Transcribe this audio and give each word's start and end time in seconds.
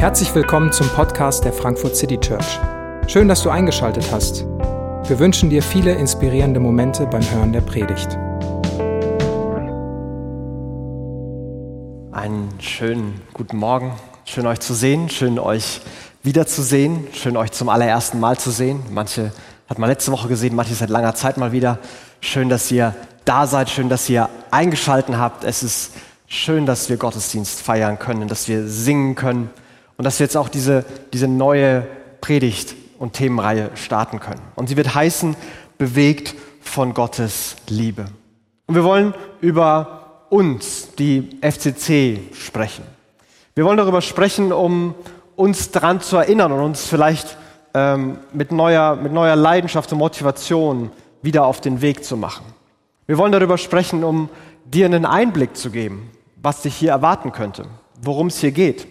Herzlich 0.00 0.34
willkommen 0.34 0.72
zum 0.72 0.88
Podcast 0.88 1.44
der 1.44 1.52
Frankfurt 1.52 1.94
City 1.94 2.18
Church. 2.18 2.58
Schön, 3.06 3.28
dass 3.28 3.42
du 3.42 3.50
eingeschaltet 3.50 4.10
hast. 4.10 4.46
Wir 5.06 5.18
wünschen 5.18 5.50
dir 5.50 5.62
viele 5.62 5.92
inspirierende 5.92 6.58
Momente 6.58 7.04
beim 7.04 7.20
Hören 7.30 7.52
der 7.52 7.60
Predigt. 7.60 8.08
Einen 12.12 12.48
schönen 12.60 13.20
guten 13.34 13.58
Morgen. 13.58 13.92
Schön 14.24 14.46
euch 14.46 14.60
zu 14.60 14.72
sehen, 14.72 15.10
schön 15.10 15.38
euch 15.38 15.82
wiederzusehen, 16.22 17.06
schön 17.12 17.36
euch 17.36 17.52
zum 17.52 17.68
allerersten 17.68 18.20
Mal 18.20 18.38
zu 18.38 18.50
sehen. 18.50 18.82
Manche 18.90 19.32
hat 19.68 19.78
man 19.78 19.90
letzte 19.90 20.12
Woche 20.12 20.28
gesehen, 20.28 20.56
manche 20.56 20.72
seit 20.72 20.88
langer 20.88 21.14
Zeit 21.14 21.36
mal 21.36 21.52
wieder. 21.52 21.78
Schön, 22.22 22.48
dass 22.48 22.70
ihr 22.70 22.94
da 23.26 23.46
seid, 23.46 23.68
schön, 23.68 23.90
dass 23.90 24.08
ihr 24.08 24.30
eingeschalten 24.50 25.18
habt. 25.18 25.44
Es 25.44 25.62
ist 25.62 25.92
schön, 26.26 26.64
dass 26.64 26.88
wir 26.88 26.96
Gottesdienst 26.96 27.60
feiern 27.60 27.98
können, 27.98 28.28
dass 28.28 28.48
wir 28.48 28.66
singen 28.66 29.14
können 29.14 29.50
und 30.00 30.04
dass 30.04 30.18
wir 30.18 30.24
jetzt 30.24 30.36
auch 30.38 30.48
diese, 30.48 30.86
diese 31.12 31.28
neue 31.28 31.86
Predigt 32.22 32.74
und 32.98 33.12
Themenreihe 33.12 33.70
starten 33.74 34.18
können. 34.18 34.40
Und 34.54 34.70
sie 34.70 34.78
wird 34.78 34.94
heißen, 34.94 35.36
bewegt 35.76 36.34
von 36.62 36.94
Gottes 36.94 37.56
Liebe. 37.68 38.06
Und 38.66 38.76
wir 38.76 38.84
wollen 38.84 39.12
über 39.42 40.24
uns, 40.30 40.94
die 40.98 41.28
FCC, 41.42 42.18
sprechen. 42.32 42.82
Wir 43.54 43.66
wollen 43.66 43.76
darüber 43.76 44.00
sprechen, 44.00 44.54
um 44.54 44.94
uns 45.36 45.70
daran 45.70 46.00
zu 46.00 46.16
erinnern 46.16 46.50
und 46.52 46.60
uns 46.60 46.86
vielleicht 46.86 47.36
ähm, 47.74 48.20
mit, 48.32 48.52
neuer, 48.52 48.96
mit 48.96 49.12
neuer 49.12 49.36
Leidenschaft 49.36 49.92
und 49.92 49.98
Motivation 49.98 50.92
wieder 51.20 51.44
auf 51.44 51.60
den 51.60 51.82
Weg 51.82 52.06
zu 52.06 52.16
machen. 52.16 52.46
Wir 53.06 53.18
wollen 53.18 53.32
darüber 53.32 53.58
sprechen, 53.58 54.02
um 54.02 54.30
dir 54.64 54.86
einen 54.86 55.04
Einblick 55.04 55.58
zu 55.58 55.70
geben, 55.70 56.10
was 56.36 56.62
dich 56.62 56.74
hier 56.74 56.92
erwarten 56.92 57.32
könnte, 57.32 57.66
worum 58.00 58.28
es 58.28 58.38
hier 58.38 58.52
geht 58.52 58.86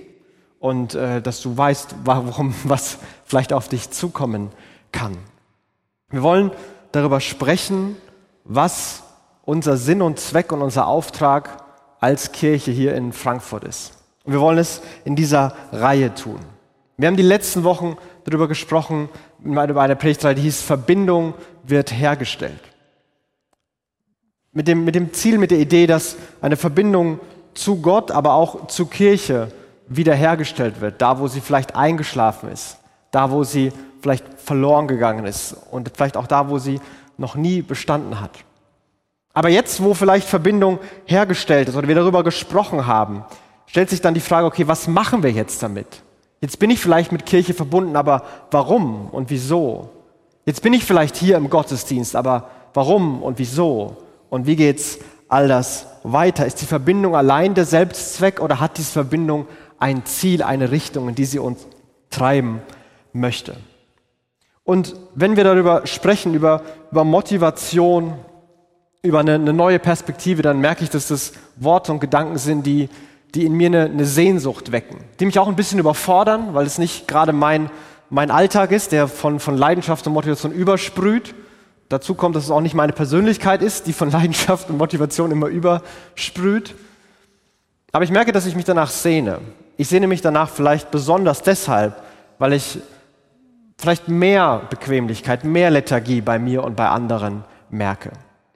und 0.60 0.94
äh, 0.94 1.22
dass 1.22 1.42
du 1.42 1.58
weißt, 1.58 1.96
warum 2.04 2.54
was 2.64 2.98
vielleicht 3.26 3.54
auf 3.54 3.68
dich 3.70 3.90
zukommen 3.92 4.50
kann. 4.92 5.18
Wir 6.10 6.24
wollen 6.24 6.52
darüber 6.92 7.20
sprechen, 7.20 7.96
was 8.44 9.04
unser 9.44 9.78
Sinn 9.78 10.02
und 10.02 10.20
Zweck 10.20 10.52
und 10.52 10.62
unser 10.62 10.88
Auftrag 10.88 11.64
als 12.00 12.32
Kirche 12.32 12.72
hier 12.72 12.96
in 12.96 13.14
Frankfurt 13.14 13.64
ist. 13.64 13.94
Und 14.24 14.34
wir 14.34 14.42
wollen 14.42 14.58
es 14.58 14.82
in 15.06 15.16
dieser 15.16 15.56
Reihe 15.72 16.14
tun. 16.14 16.40
Wir 16.98 17.08
haben 17.08 17.18
die 17.18 17.24
letzten 17.24 17.64
Wochen 17.64 17.98
darüber 18.26 18.48
gesprochen, 18.48 19.10
bei 19.40 19.62
einer 19.64 19.96
Predigtreihe, 19.96 20.36
die 20.36 20.42
hieß 20.42 20.62
Verbindung 20.62 21.34
wird 21.64 21.94
hergestellt. 21.94 22.60
Mit 24.52 24.68
dem, 24.68 24.84
mit 24.84 24.96
dem 24.96 25.14
Ziel, 25.14 25.38
mit 25.38 25.52
der 25.52 25.60
Idee, 25.60 25.88
dass 25.88 26.18
eine 26.42 26.58
Verbindung 26.58 27.20
zu 27.54 27.82
Gott, 27.82 28.12
aber 28.12 28.34
auch 28.34 28.68
zu 28.68 28.88
Kirche 28.88 29.52
wiederhergestellt 29.90 30.82
wird, 30.82 31.02
da 31.02 31.20
wo 31.20 31.28
sie 31.28 31.42
vielleicht 31.42 31.76
eingeschlafen 31.76 32.50
ist, 32.50 32.78
da 33.12 33.32
wo 33.32 33.44
sie 33.44 33.72
vielleicht 34.02 34.26
verloren 34.40 34.88
gegangen 34.88 35.26
ist 35.26 35.56
und 35.72 35.92
vielleicht 35.94 36.16
auch 36.16 36.28
da, 36.28 36.50
wo 36.50 36.60
sie 36.60 36.80
noch 37.18 37.36
nie 37.36 37.62
bestanden 37.62 38.22
hat. 38.22 38.32
Aber 39.34 39.50
jetzt, 39.50 39.84
wo 39.84 39.94
vielleicht 39.94 40.28
Verbindung 40.28 40.80
hergestellt 41.06 41.70
ist 41.70 41.76
oder 41.76 41.88
wir 41.88 41.96
darüber 41.96 42.24
gesprochen 42.24 42.88
haben, 42.88 43.24
stellt 43.66 43.90
sich 43.90 44.02
dann 44.02 44.14
die 44.14 44.20
Frage, 44.20 44.48
okay, 44.48 44.68
was 44.68 44.88
machen 44.88 45.24
wir 45.24 45.32
jetzt 45.32 45.62
damit? 45.62 46.02
Jetzt 46.42 46.60
bin 46.60 46.70
ich 46.70 46.80
vielleicht 46.80 47.12
mit 47.12 47.26
Kirche 47.26 47.54
verbunden, 47.54 47.96
aber 47.96 48.24
warum 48.52 49.10
und 49.10 49.30
wieso? 49.30 49.90
Jetzt 50.46 50.62
bin 50.62 50.74
ich 50.74 50.86
vielleicht 50.86 51.16
hier 51.16 51.38
im 51.38 51.50
Gottesdienst, 51.50 52.16
aber 52.16 52.50
warum 52.74 53.22
und 53.22 53.40
wieso? 53.40 53.98
Und 54.30 54.48
wie 54.48 54.56
geht's 54.56 55.00
all 55.30 55.48
das 55.48 55.88
weiter? 56.04 56.46
Ist 56.46 56.62
die 56.62 56.66
Verbindung 56.66 57.16
allein 57.16 57.54
der 57.54 57.66
Selbstzweck 57.66 58.42
oder 58.42 58.60
hat 58.60 58.78
diese 58.78 58.92
Verbindung 58.92 59.48
ein 59.80 60.06
Ziel, 60.06 60.44
eine 60.44 60.72
Richtung, 60.72 61.10
in 61.10 61.16
die 61.16 61.26
sie 61.26 61.40
uns 61.40 61.66
treiben 62.10 62.62
möchte. 63.14 63.56
Und 64.64 64.96
wenn 65.16 65.36
wir 65.36 65.44
darüber 65.44 65.88
sprechen, 65.88 66.34
über, 66.34 66.62
über 66.92 67.04
Motivation, 67.04 68.14
über 69.02 69.20
eine, 69.20 69.36
eine, 69.36 69.54
neue 69.54 69.80
Perspektive, 69.80 70.42
dann 70.42 70.60
merke 70.60 70.84
ich, 70.84 70.90
dass 70.90 71.08
das 71.08 71.34
Worte 71.56 71.92
und 71.92 72.00
Gedanken 72.00 72.38
sind, 72.38 72.66
die, 72.66 72.90
die 73.34 73.46
in 73.46 73.54
mir 73.54 73.68
eine, 73.68 73.86
eine 73.86 74.06
Sehnsucht 74.06 74.72
wecken, 74.72 74.98
die 75.20 75.26
mich 75.26 75.40
auch 75.40 75.48
ein 75.48 75.56
bisschen 75.56 75.80
überfordern, 75.80 76.54
weil 76.54 76.66
es 76.66 76.78
nicht 76.78 77.08
gerade 77.08 77.34
mein, 77.34 77.72
mein 78.10 78.32
Alltag 78.32 78.72
ist, 78.72 78.92
der 78.92 79.08
von, 79.08 79.40
von 79.40 79.58
Leidenschaft 79.58 80.06
und 80.06 80.14
Motivation 80.14 80.52
übersprüht. 80.52 81.34
Dazu 81.90 82.14
kommt, 82.14 82.36
dass 82.36 82.46
es 82.46 82.52
auch 82.52 82.62
nicht 82.62 82.76
meine 82.76 82.94
Persönlichkeit 82.94 83.62
ist, 83.64 83.88
die 83.88 83.94
von 83.94 84.12
Leidenschaft 84.12 84.70
und 84.70 84.78
Motivation 84.78 85.32
immer 85.32 85.48
übersprüht. 85.48 86.76
Aber 87.92 88.04
ich 88.04 88.12
merke, 88.12 88.32
dass 88.32 88.46
ich 88.46 88.56
mich 88.56 88.66
danach 88.66 88.92
sehne. 88.92 89.40
Ich 89.78 89.90
sehne 89.90 90.08
mich 90.08 90.22
danach 90.22 90.50
vielleicht 90.50 90.92
besonders 90.92 91.42
deshalb, 91.42 92.02
weil 92.38 92.54
ich 92.54 92.80
vielleicht 93.78 94.08
mehr 94.08 94.62
Bequemlichkeit, 94.70 95.44
mehr 95.44 95.72
Lethargie 95.72 96.22
bei 96.22 96.38
mir 96.38 96.64
und 96.64 96.76
bei 96.76 96.88
anderen 96.88 97.44
merke. 97.70 98.12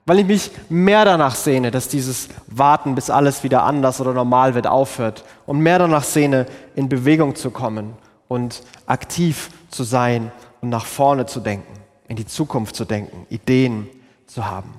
Weil 0.06 0.18
ich 0.18 0.26
mich 0.26 0.50
mehr 0.68 1.04
danach 1.06 1.34
sehne, 1.34 1.70
dass 1.70 1.88
dieses 1.88 2.28
Warten, 2.46 2.94
bis 2.94 3.08
alles 3.08 3.42
wieder 3.42 3.62
anders 3.62 4.00
oder 4.02 4.12
normal 4.12 4.54
wird, 4.54 4.66
aufhört. 4.66 5.24
Und 5.46 5.60
mehr 5.60 5.78
danach 5.78 6.04
sehne, 6.04 6.46
in 6.76 6.90
Bewegung 6.90 7.34
zu 7.34 7.50
kommen 7.50 7.94
und 8.28 8.62
aktiv 8.86 9.50
zu 9.70 9.82
sein 9.82 10.30
und 10.60 10.68
nach 10.68 10.84
vorne 10.84 11.24
zu 11.24 11.40
denken, 11.40 11.72
in 12.14 12.16
die 12.16 12.26
Zukunft 12.26 12.76
zu 12.76 12.84
denken, 12.84 13.26
Ideen 13.28 13.88
zu 14.28 14.46
haben. 14.46 14.70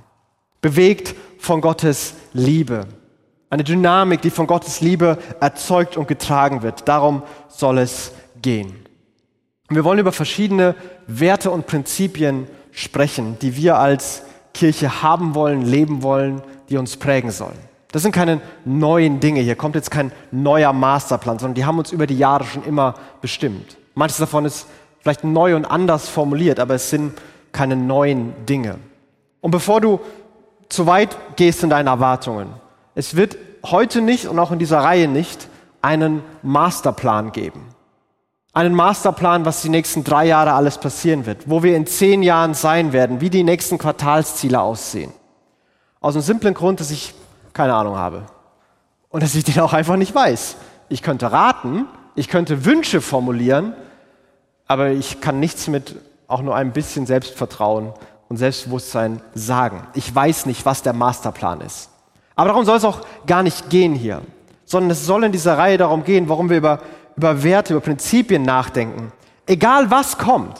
Bewegt 0.61 1.13
von 1.37 1.59
Gottes 1.59 2.13
Liebe. 2.31 2.87
Eine 3.49 3.65
Dynamik, 3.65 4.21
die 4.21 4.29
von 4.29 4.47
Gottes 4.47 4.79
Liebe 4.79 5.17
erzeugt 5.41 5.97
und 5.97 6.07
getragen 6.07 6.61
wird. 6.61 6.87
Darum 6.87 7.23
soll 7.49 7.79
es 7.79 8.13
gehen. 8.41 8.73
Wir 9.67 9.83
wollen 9.83 9.99
über 9.99 10.13
verschiedene 10.13 10.75
Werte 11.07 11.51
und 11.51 11.67
Prinzipien 11.67 12.47
sprechen, 12.71 13.37
die 13.41 13.57
wir 13.57 13.79
als 13.79 14.23
Kirche 14.53 15.01
haben 15.03 15.35
wollen, 15.35 15.61
leben 15.61 16.03
wollen, 16.03 16.41
die 16.69 16.77
uns 16.77 16.95
prägen 16.95 17.31
sollen. 17.31 17.59
Das 17.91 18.01
sind 18.01 18.13
keine 18.13 18.39
neuen 18.63 19.19
Dinge. 19.19 19.41
Hier 19.41 19.55
kommt 19.57 19.75
jetzt 19.75 19.91
kein 19.91 20.13
neuer 20.31 20.71
Masterplan, 20.71 21.37
sondern 21.37 21.55
die 21.55 21.65
haben 21.65 21.79
uns 21.79 21.91
über 21.91 22.07
die 22.07 22.17
Jahre 22.17 22.45
schon 22.45 22.63
immer 22.63 22.95
bestimmt. 23.21 23.75
Manches 23.93 24.17
davon 24.17 24.45
ist 24.45 24.67
vielleicht 25.05 25.23
neu 25.23 25.55
und 25.55 25.65
anders 25.65 26.09
formuliert, 26.09 26.59
aber 26.59 26.73
es 26.73 26.89
sind 26.89 27.13
keine 27.51 27.75
neuen 27.75 28.33
Dinge. 28.47 28.79
Und 29.39 29.51
bevor 29.51 29.79
du 29.79 29.99
zu 30.67 30.87
weit 30.87 31.15
gehst 31.35 31.61
in 31.61 31.69
deinen 31.69 31.85
Erwartungen, 31.85 32.49
es 32.95 33.15
wird 33.15 33.37
heute 33.63 34.01
nicht 34.01 34.25
und 34.25 34.39
auch 34.39 34.51
in 34.51 34.57
dieser 34.57 34.79
Reihe 34.79 35.07
nicht 35.07 35.47
einen 35.83 36.23
Masterplan 36.41 37.33
geben. 37.33 37.61
Einen 38.51 38.73
Masterplan, 38.73 39.45
was 39.45 39.61
die 39.61 39.69
nächsten 39.69 40.03
drei 40.03 40.25
Jahre 40.25 40.53
alles 40.53 40.79
passieren 40.79 41.27
wird, 41.27 41.47
wo 41.47 41.61
wir 41.61 41.77
in 41.77 41.85
zehn 41.85 42.23
Jahren 42.23 42.55
sein 42.55 42.91
werden, 42.91 43.21
wie 43.21 43.29
die 43.29 43.43
nächsten 43.43 43.77
Quartalsziele 43.77 44.59
aussehen. 44.59 45.11
Aus 46.01 46.13
dem 46.13 46.23
simplen 46.23 46.55
Grund, 46.55 46.79
dass 46.79 46.89
ich 46.89 47.13
keine 47.53 47.75
Ahnung 47.75 47.95
habe. 47.95 48.23
Und 49.09 49.21
dass 49.21 49.35
ich 49.35 49.43
den 49.43 49.59
auch 49.59 49.73
einfach 49.73 49.97
nicht 49.97 50.15
weiß. 50.15 50.55
Ich 50.89 51.03
könnte 51.03 51.31
raten, 51.31 51.85
ich 52.15 52.27
könnte 52.27 52.65
Wünsche 52.65 53.01
formulieren, 53.01 53.75
aber 54.67 54.89
ich 54.89 55.21
kann 55.21 55.39
nichts 55.39 55.67
mit 55.67 55.95
auch 56.27 56.41
nur 56.41 56.55
ein 56.55 56.73
bisschen 56.73 57.05
Selbstvertrauen 57.05 57.93
und 58.29 58.37
Selbstbewusstsein 58.37 59.21
sagen. 59.33 59.85
Ich 59.93 60.13
weiß 60.13 60.45
nicht, 60.47 60.65
was 60.65 60.81
der 60.81 60.93
Masterplan 60.93 61.61
ist. 61.61 61.89
Aber 62.35 62.49
darum 62.49 62.65
soll 62.65 62.77
es 62.77 62.83
auch 62.83 63.01
gar 63.25 63.43
nicht 63.43 63.69
gehen 63.69 63.93
hier, 63.93 64.21
sondern 64.65 64.91
es 64.91 65.05
soll 65.05 65.23
in 65.23 65.31
dieser 65.31 65.57
Reihe 65.57 65.77
darum 65.77 66.03
gehen, 66.03 66.27
warum 66.27 66.49
wir 66.49 66.57
über, 66.57 66.79
über 67.15 67.43
Werte, 67.43 67.73
über 67.73 67.81
Prinzipien 67.81 68.41
nachdenken. 68.41 69.11
Egal 69.45 69.91
was 69.91 70.17
kommt, 70.17 70.59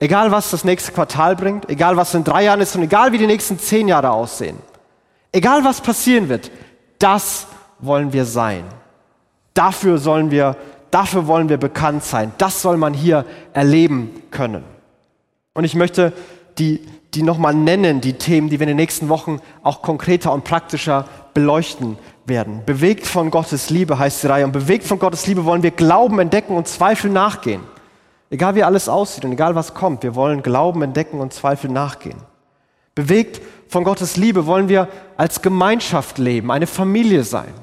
egal 0.00 0.30
was 0.32 0.50
das 0.50 0.64
nächste 0.64 0.92
Quartal 0.92 1.36
bringt, 1.36 1.70
egal 1.70 1.96
was 1.96 2.14
in 2.14 2.24
drei 2.24 2.44
Jahren 2.44 2.60
ist 2.60 2.74
und 2.76 2.82
egal 2.82 3.12
wie 3.12 3.18
die 3.18 3.26
nächsten 3.26 3.58
zehn 3.58 3.88
Jahre 3.88 4.10
aussehen, 4.10 4.58
egal 5.32 5.64
was 5.64 5.80
passieren 5.80 6.28
wird, 6.28 6.50
das 6.98 7.46
wollen 7.78 8.12
wir 8.12 8.24
sein. 8.24 8.64
Dafür 9.54 9.98
sollen 9.98 10.30
wir, 10.30 10.56
dafür 10.90 11.26
wollen 11.26 11.48
wir 11.48 11.56
bekannt 11.56 12.04
sein. 12.04 12.32
Das 12.38 12.62
soll 12.62 12.76
man 12.76 12.94
hier 12.94 13.24
erleben 13.52 14.22
können. 14.30 14.64
Und 15.54 15.64
ich 15.64 15.74
möchte 15.74 16.12
die 16.58 16.80
die 17.14 17.22
nochmal 17.22 17.54
nennen, 17.54 18.00
die 18.00 18.14
Themen, 18.14 18.48
die 18.48 18.58
wir 18.58 18.64
in 18.64 18.68
den 18.68 18.76
nächsten 18.76 19.08
Wochen 19.08 19.40
auch 19.62 19.82
konkreter 19.82 20.32
und 20.32 20.44
praktischer 20.44 21.06
beleuchten 21.34 21.98
werden. 22.26 22.62
Bewegt 22.66 23.06
von 23.06 23.30
Gottes 23.30 23.70
Liebe 23.70 23.98
heißt 23.98 24.22
die 24.22 24.26
Reihe. 24.26 24.44
Und 24.44 24.52
bewegt 24.52 24.84
von 24.84 24.98
Gottes 24.98 25.26
Liebe 25.26 25.44
wollen 25.44 25.62
wir 25.62 25.70
Glauben 25.70 26.18
entdecken 26.18 26.56
und 26.56 26.68
Zweifel 26.68 27.10
nachgehen. 27.10 27.62
Egal 28.30 28.54
wie 28.54 28.62
alles 28.62 28.88
aussieht 28.90 29.24
und 29.24 29.32
egal 29.32 29.54
was 29.54 29.72
kommt, 29.72 30.02
wir 30.02 30.14
wollen 30.14 30.42
Glauben 30.42 30.82
entdecken 30.82 31.20
und 31.20 31.32
Zweifel 31.32 31.70
nachgehen. 31.70 32.18
Bewegt 32.94 33.40
von 33.68 33.84
Gottes 33.84 34.16
Liebe 34.16 34.44
wollen 34.46 34.68
wir 34.68 34.88
als 35.16 35.40
Gemeinschaft 35.40 36.18
leben, 36.18 36.50
eine 36.50 36.66
Familie 36.66 37.24
sein. 37.24 37.54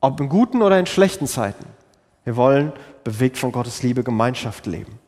Ob 0.00 0.20
in 0.20 0.28
guten 0.28 0.62
oder 0.62 0.78
in 0.78 0.86
schlechten 0.86 1.26
Zeiten. 1.26 1.64
Wir 2.26 2.34
wollen 2.34 2.72
bewegt 3.04 3.38
von 3.38 3.52
Gottes 3.52 3.84
Liebe 3.84 4.02
Gemeinschaft 4.02 4.66
leben. 4.66 4.98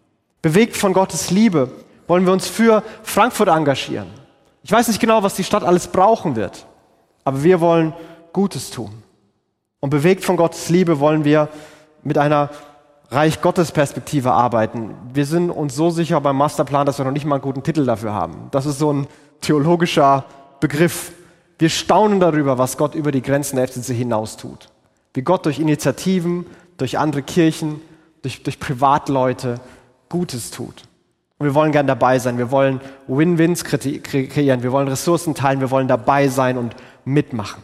Bewegt 0.41 0.77
von 0.77 0.93
Gottes 0.93 1.33
Liebe 1.33 1.69
wollen 2.07 2.25
wir 2.25 2.33
uns 2.33 2.47
für 2.47 2.85
Frankfurt 3.03 3.49
engagieren. 3.49 4.07
Ich 4.63 4.71
weiß 4.71 4.87
nicht 4.87 5.01
genau, 5.01 5.25
was 5.25 5.35
die 5.35 5.43
Stadt 5.43 5.65
alles 5.65 5.89
brauchen 5.89 6.37
wird, 6.37 6.65
aber 7.25 7.43
wir 7.43 7.61
wollen 7.61 7.93
Gutes 8.33 8.71
tun. 8.71 9.03
Und 9.81 9.91
bewegt 9.91 10.25
von 10.25 10.37
Gottes 10.37 10.69
Liebe 10.69 11.01
wollen 11.01 11.25
wir 11.25 11.49
mit 12.05 12.19
einer 12.19 12.51
Reich 13.11 13.41
Gottes 13.41 13.73
Perspektive 13.73 14.31
arbeiten. 14.31 14.95
Wir 15.13 15.27
sind 15.27 15.51
uns 15.51 15.75
so 15.75 15.91
sicher 15.91 16.21
beim 16.21 16.37
Masterplan, 16.37 16.87
dass 16.87 16.99
wir 16.99 17.05
noch 17.05 17.11
nicht 17.11 17.27
mal 17.27 17.37
einen 17.37 17.43
guten 17.43 17.65
Titel 17.65 17.85
dafür 17.85 18.13
haben. 18.13 18.47
Das 18.53 18.65
ist 18.65 18.79
so 18.79 18.93
ein 18.93 19.09
theologischer 19.41 20.25
Begriff. 20.61 21.11
Wir 21.59 21.69
staunen 21.69 22.21
darüber, 22.21 22.59
was 22.59 22.77
Gott 22.77 22.95
über 22.95 23.11
die 23.11 23.23
Grenzen 23.23 23.57
der 23.57 23.67
FCC 23.67 23.93
hinaus 23.93 24.37
tut. 24.37 24.69
Wie 25.15 25.23
Gott 25.23 25.47
durch 25.47 25.59
Initiativen, 25.59 26.47
durch 26.79 26.99
andere 26.99 27.23
Kirchen, 27.23 27.81
durch, 28.23 28.43
durch 28.43 28.59
Privatleute 28.59 29.61
Gutes 30.09 30.51
tut. 30.51 30.85
Und 31.39 31.47
wir 31.47 31.55
wollen 31.55 31.71
gern 31.71 31.87
dabei 31.87 32.19
sein. 32.19 32.39
Wir 32.39 32.51
wollen 32.51 32.81
Win-Wins 33.07 33.65
kreieren. 33.65 34.63
Wir 34.63 34.73
wollen 34.73 34.89
Ressourcen 34.89 35.35
teilen. 35.35 35.61
Wir 35.61 35.71
wollen 35.71 35.87
dabei 35.87 36.29
sein 36.29 36.59
und 36.59 36.75
mitmachen. 37.05 37.63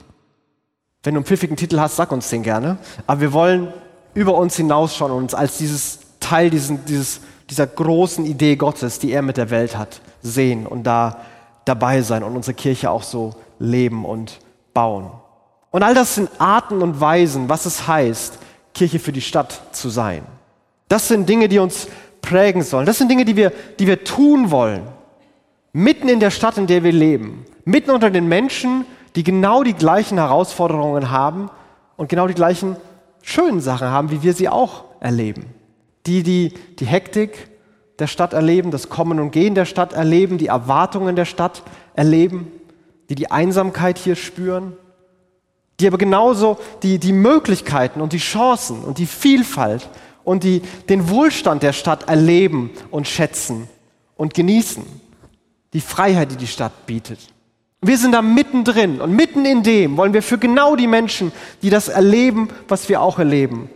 Wenn 1.03 1.15
du 1.15 1.19
einen 1.19 1.27
pfiffigen 1.27 1.57
Titel 1.57 1.81
hast, 1.81 1.97
sag 1.97 2.13
uns 2.13 2.29
den 2.29 2.43
gerne. 2.43 2.79
Aber 3.07 3.21
wir 3.21 3.33
wollen 3.33 3.73
über 4.15 4.35
uns 4.35 4.57
hinausschauen 4.57 5.11
und 5.11 5.25
uns 5.25 5.35
als 5.35 5.59
dieses 5.59 5.99
Teil 6.21 6.51
diesen, 6.51 6.85
dieses, 6.85 7.21
dieser 7.51 7.67
großen 7.67 8.25
Idee 8.25 8.57
Gottes, 8.57 9.01
die 9.01 9.13
er 9.13 9.23
mit 9.23 9.37
der 9.37 9.51
Welt 9.51 9.77
hat, 9.77 10.01
sehen 10.23 10.67
und 10.67 10.85
da 10.85 11.21
dabei 11.65 12.03
sein 12.03 12.23
und 12.23 12.37
unsere 12.37 12.55
Kirche 12.55 12.91
auch 12.91 13.03
so 13.03 13.35
leben 13.59 14.05
und 14.05 14.39
bauen. 14.73 15.11
Und 15.71 15.83
all 15.83 15.95
das 15.95 16.15
sind 16.15 16.31
Arten 16.39 16.83
und 16.83 17.01
Weisen, 17.01 17.49
was 17.49 17.67
es 17.67 17.89
heißt, 17.89 18.39
Kirche 18.75 18.99
für 18.99 19.13
die 19.13 19.21
Stadt 19.21 19.61
zu 19.73 19.89
sein. 19.89 20.23
Das 20.89 21.09
sind 21.09 21.29
Dinge, 21.29 21.49
die 21.49 21.59
uns 21.59 21.89
prägen 22.21 22.63
sollen. 22.63 22.87
Das 22.87 22.99
sind 22.99 23.11
Dinge, 23.11 23.25
die 23.25 23.37
wir, 23.37 23.53
die 23.79 23.87
wir 23.87 24.05
tun 24.05 24.51
wollen. 24.51 24.83
Mitten 25.73 26.09
in 26.09 26.21
der 26.21 26.31
Stadt, 26.31 26.59
in 26.59 26.67
der 26.67 26.85
wir 26.85 26.93
leben. 26.93 27.45
Mitten 27.65 27.91
unter 27.91 28.11
den 28.11 28.29
Menschen, 28.29 28.85
die 29.17 29.25
genau 29.25 29.63
die 29.63 29.75
gleichen 29.75 30.19
Herausforderungen 30.19 31.11
haben 31.11 31.51
und 31.97 32.09
genau 32.09 32.27
die 32.27 32.35
gleichen 32.35 32.77
schönen 33.23 33.61
Sachen 33.61 33.89
haben, 33.89 34.11
wie 34.11 34.23
wir 34.23 34.35
sie 34.35 34.49
auch 34.49 34.85
erleben. 35.01 35.47
Die, 36.07 36.23
die 36.23 36.53
die 36.79 36.87
Hektik 36.87 37.49
der 37.99 38.07
Stadt 38.07 38.33
erleben, 38.33 38.71
das 38.71 38.89
Kommen 38.89 39.21
und 39.21 39.31
Gehen 39.31 39.55
der 39.55 39.65
Stadt 39.65 39.93
erleben, 39.93 40.39
die 40.39 40.49
Erwartungen 40.49 41.17
der 41.17 41.25
Stadt 41.25 41.63
erleben, 41.95 42.51
die 43.09 43.15
die 43.15 43.31
Einsamkeit 43.31 43.99
hier 43.99 44.17
spüren, 44.17 44.77
die 45.85 45.89
aber 45.89 45.99
genauso 45.99 46.57
die, 46.83 46.99
die 46.99 47.13
Möglichkeiten 47.13 48.01
und 48.01 48.15
die 48.15 48.19
Chancen 48.19 48.85
und 48.85 48.97
die 48.97 49.05
Vielfalt 49.05 49.91
und 50.25 50.43
die 50.43 50.63
den 50.89 51.11
Wohlstand 51.11 51.63
der 51.63 51.75
Stadt 51.75 52.09
erleben 52.09 52.71
und 52.91 53.07
schätzen 53.07 53.69
und 54.17 54.33
genießen. 54.33 54.83
Die 55.75 55.83
Freiheit, 55.83 56.31
die 56.31 56.37
die 56.37 56.47
Stadt 56.47 56.87
bietet. 56.87 57.19
Wir 57.83 57.99
sind 57.99 58.13
da 58.13 58.23
mittendrin 58.23 59.03
und 59.03 59.15
mitten 59.15 59.45
in 59.45 59.63
dem 59.63 59.99
wollen 59.99 60.15
wir 60.15 60.23
für 60.23 60.39
genau 60.39 60.75
die 60.75 60.87
Menschen, 60.87 61.33
die 61.61 61.69
das 61.69 61.89
erleben, 61.89 62.49
was 62.67 62.89
wir 62.89 63.03
auch 63.03 63.19
erleben, 63.19 63.69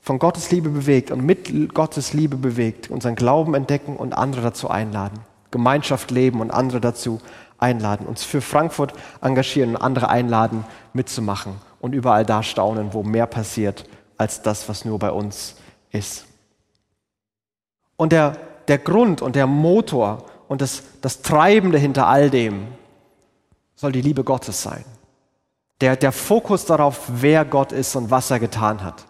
von 0.00 0.18
Gottes 0.18 0.50
Liebe 0.50 0.68
bewegt 0.68 1.12
und 1.12 1.24
mit 1.24 1.74
Gottes 1.74 2.12
Liebe 2.12 2.36
bewegt, 2.36 2.90
unseren 2.90 3.14
Glauben 3.14 3.54
entdecken 3.54 3.94
und 3.94 4.14
andere 4.14 4.42
dazu 4.42 4.68
einladen. 4.68 5.20
Gemeinschaft 5.52 6.10
leben 6.10 6.40
und 6.40 6.50
andere 6.50 6.80
dazu 6.80 7.20
einladen, 7.58 8.06
uns 8.06 8.24
für 8.24 8.40
Frankfurt 8.40 8.92
engagieren 9.20 9.76
und 9.76 9.82
andere 9.82 10.08
einladen, 10.08 10.64
mitzumachen 10.92 11.54
und 11.80 11.94
überall 11.94 12.24
da 12.26 12.42
staunen, 12.42 12.92
wo 12.92 13.02
mehr 13.02 13.26
passiert 13.26 13.84
als 14.18 14.42
das, 14.42 14.68
was 14.68 14.84
nur 14.84 14.98
bei 14.98 15.10
uns 15.10 15.56
ist. 15.90 16.26
Und 17.96 18.12
der, 18.12 18.36
der 18.68 18.78
Grund 18.78 19.22
und 19.22 19.36
der 19.36 19.46
Motor 19.46 20.24
und 20.48 20.60
das, 20.60 20.82
das 21.00 21.22
Treibende 21.22 21.78
hinter 21.78 22.06
all 22.06 22.30
dem 22.30 22.68
soll 23.74 23.92
die 23.92 24.02
Liebe 24.02 24.24
Gottes 24.24 24.62
sein. 24.62 24.84
Der, 25.80 25.96
der 25.96 26.12
Fokus 26.12 26.64
darauf, 26.64 27.02
wer 27.08 27.44
Gott 27.44 27.72
ist 27.72 27.96
und 27.96 28.10
was 28.10 28.30
er 28.30 28.38
getan 28.38 28.82
hat. 28.82 29.04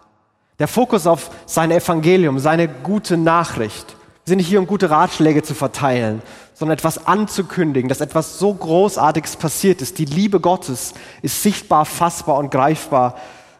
Der 0.59 0.67
Fokus 0.67 1.07
auf 1.07 1.29
sein 1.45 1.71
Evangelium, 1.71 2.39
seine 2.39 2.67
gute 2.67 3.15
Nachricht. 3.15 3.95
Wir 4.27 4.31
sind 4.31 4.39
nicht 4.39 4.49
hier, 4.49 4.59
um 4.59 4.67
gute 4.67 4.89
Ratschläge 4.89 5.41
zu 5.41 5.55
verteilen, 5.55 6.21
sondern 6.53 6.77
etwas 6.77 7.07
anzukündigen, 7.07 7.87
dass 7.87 8.01
etwas 8.01 8.39
so 8.39 8.53
Großartiges 8.53 9.37
passiert 9.37 9.81
ist. 9.81 9.99
Die 9.99 10.03
Liebe 10.03 10.41
Gottes 10.41 10.93
ist 11.21 11.41
sichtbar, 11.41 11.85
fassbar 11.85 12.35
und 12.35 12.51
greifbar 12.51 13.15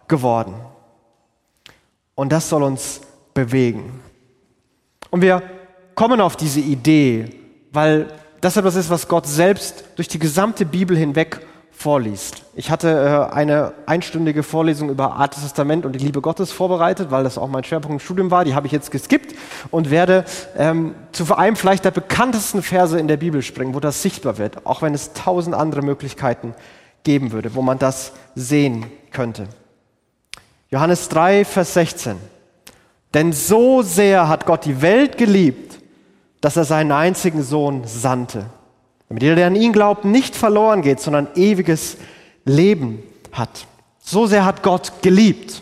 geworden. 0.10 0.56
Und 2.16 2.34
das 2.34 2.50
soll 2.50 2.64
uns 2.64 3.00
bewegen. 3.34 4.02
Und 5.10 5.22
wir 5.22 5.42
kommen 5.96 6.20
auf 6.20 6.36
diese 6.36 6.60
Idee, 6.60 7.30
weil 7.72 8.08
das 8.42 8.58
etwas 8.58 8.76
ist, 8.76 8.90
was 8.90 9.08
Gott 9.08 9.26
selbst 9.26 9.86
durch 9.96 10.10
die 10.10 10.20
gesamte 10.20 10.66
Bibel 10.66 10.98
hinweg 10.98 11.47
vorliest. 11.78 12.42
Ich 12.56 12.72
hatte 12.72 13.30
äh, 13.32 13.34
eine 13.34 13.72
einstündige 13.86 14.42
Vorlesung 14.42 14.90
über 14.90 15.18
Altes 15.18 15.44
Testament 15.44 15.86
und 15.86 15.94
die 15.94 16.00
Liebe 16.00 16.22
Gottes 16.22 16.52
vorbereitet, 16.52 17.12
weil 17.12 17.24
das 17.24 17.38
auch 17.38 17.48
mein 17.48 17.64
Schwerpunkt 17.64 17.94
im 17.94 18.00
Studium 18.00 18.32
war. 18.32 18.46
Die 18.46 18.56
habe 18.56 18.66
ich 18.66 18.74
jetzt 18.74 18.90
geskippt 18.90 19.36
und 19.70 19.92
werde 19.92 20.26
ähm, 20.58 20.96
zu 21.12 21.36
einem 21.36 21.56
vielleicht 21.56 21.86
der 21.86 21.92
bekanntesten 21.92 22.64
Verse 22.64 23.00
in 23.00 23.08
der 23.08 23.18
Bibel 23.18 23.44
springen, 23.44 23.76
wo 23.76 23.80
das 23.80 24.02
sichtbar 24.02 24.40
wird, 24.40 24.66
auch 24.66 24.82
wenn 24.82 24.96
es 24.96 25.14
tausend 25.14 25.56
andere 25.56 25.84
Möglichkeiten 25.84 26.56
geben 27.04 27.32
würde, 27.32 27.54
wo 27.54 27.62
man 27.62 27.78
das 27.78 28.14
sehen 28.34 28.88
könnte. 29.12 29.48
Johannes 30.72 31.10
3, 31.10 31.46
Vers 31.46 31.76
16. 31.76 32.18
Denn 33.14 33.34
so 33.34 33.84
sehr 33.84 34.28
hat 34.28 34.48
Gott 34.48 34.66
die 34.66 34.82
Welt 34.82 35.20
geliebt, 35.20 35.80
dass 36.42 36.58
er 36.58 36.66
seinen 36.66 36.92
einzigen 36.92 37.44
Sohn 37.44 37.84
sandte, 37.86 38.48
damit 39.10 39.24
jeder, 39.24 39.36
der 39.36 39.48
an 39.48 39.56
ihn 39.56 39.74
glaubt, 39.74 40.06
nicht 40.06 40.36
verloren 40.36 40.82
geht, 40.82 41.00
sondern 41.00 41.28
ewiges 41.36 41.98
Leben 42.46 43.04
hat. 43.32 43.66
So 44.00 44.26
sehr 44.26 44.46
hat 44.46 44.64
Gott 44.64 45.02
geliebt. 45.02 45.62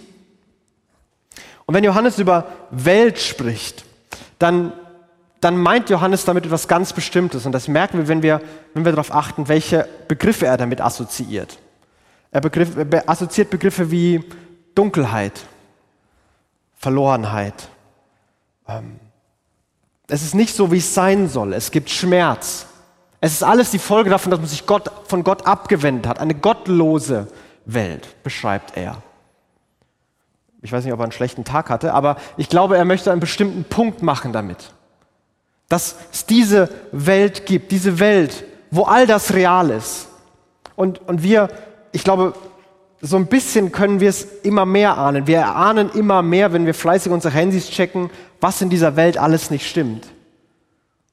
Und 1.66 1.74
wenn 1.74 1.84
Johannes 1.84 2.20
über 2.20 2.48
Welt 2.72 3.20
spricht, 3.20 3.86
dann, 4.40 4.72
dann 5.42 5.58
meint 5.58 5.90
Johannes 5.90 6.26
damit 6.26 6.46
etwas 6.46 6.68
ganz 6.68 6.94
Bestimmtes. 6.94 7.46
Und 7.46 7.52
das 7.52 7.68
merken 7.68 7.98
wir, 7.98 8.08
wenn 8.08 8.22
wir, 8.24 8.42
wenn 8.74 8.86
wir 8.86 8.92
darauf 8.92 9.14
achten, 9.14 9.48
welche 9.48 9.88
Begriffe 10.08 10.46
er 10.46 10.58
damit 10.58 10.82
assoziiert. 10.82 11.58
Er, 12.32 12.42
begriff, 12.42 12.76
er 12.78 13.10
assoziiert 13.10 13.50
Begriffe 13.50 13.90
wie 13.90 14.24
Dunkelheit, 14.76 15.46
Verlorenheit. 16.76 17.70
Ähm, 18.68 19.00
es 20.08 20.22
ist 20.22 20.36
nicht 20.36 20.54
so, 20.54 20.72
wie 20.72 20.78
es 20.78 20.94
sein 20.94 21.30
soll. 21.30 21.54
Es 21.54 21.72
gibt 21.72 21.90
Schmerz. 21.90 22.68
Es 23.26 23.34
ist 23.34 23.42
alles 23.42 23.72
die 23.72 23.80
Folge 23.80 24.12
davon, 24.12 24.30
dass 24.30 24.40
man 24.40 24.48
sich 24.48 24.68
Gott, 24.68 24.92
von 25.08 25.24
Gott 25.24 25.48
abgewendet 25.48 26.06
hat. 26.06 26.20
Eine 26.20 26.36
gottlose 26.36 27.26
Welt, 27.66 28.08
beschreibt 28.22 28.78
er. 28.78 29.02
Ich 30.62 30.72
weiß 30.72 30.84
nicht, 30.84 30.94
ob 30.94 31.00
er 31.00 31.06
einen 31.06 31.12
schlechten 31.12 31.44
Tag 31.44 31.72
hatte, 31.72 31.96
aber 31.96 32.18
ich 32.38 32.50
glaube, 32.50 32.78
er 32.78 32.86
möchte 32.86 33.12
einen 33.12 33.22
bestimmten 33.22 33.64
Punkt 33.64 34.04
machen 34.04 34.32
damit. 34.32 34.74
Dass 35.70 35.96
es 36.14 36.28
diese 36.28 36.70
Welt 36.92 37.48
gibt, 37.48 37.72
diese 37.72 37.98
Welt, 37.98 38.44
wo 38.70 38.84
all 38.84 39.08
das 39.08 39.34
real 39.34 39.72
ist. 39.72 40.08
Und, 40.76 41.00
und 41.08 41.24
wir, 41.24 41.50
ich 41.94 42.04
glaube, 42.04 42.36
so 43.02 43.16
ein 43.16 43.26
bisschen 43.26 43.72
können 43.72 44.02
wir 44.02 44.10
es 44.10 44.22
immer 44.44 44.68
mehr 44.68 45.00
ahnen. 45.00 45.26
Wir 45.26 45.40
erahnen 45.40 45.90
immer 45.96 46.22
mehr, 46.22 46.54
wenn 46.54 46.68
wir 46.68 46.76
fleißig 46.76 47.12
unsere 47.12 47.34
Handys 47.34 47.72
checken, 47.72 48.12
was 48.40 48.62
in 48.62 48.70
dieser 48.70 48.96
Welt 48.96 49.18
alles 49.18 49.50
nicht 49.50 49.68
stimmt. 49.68 50.12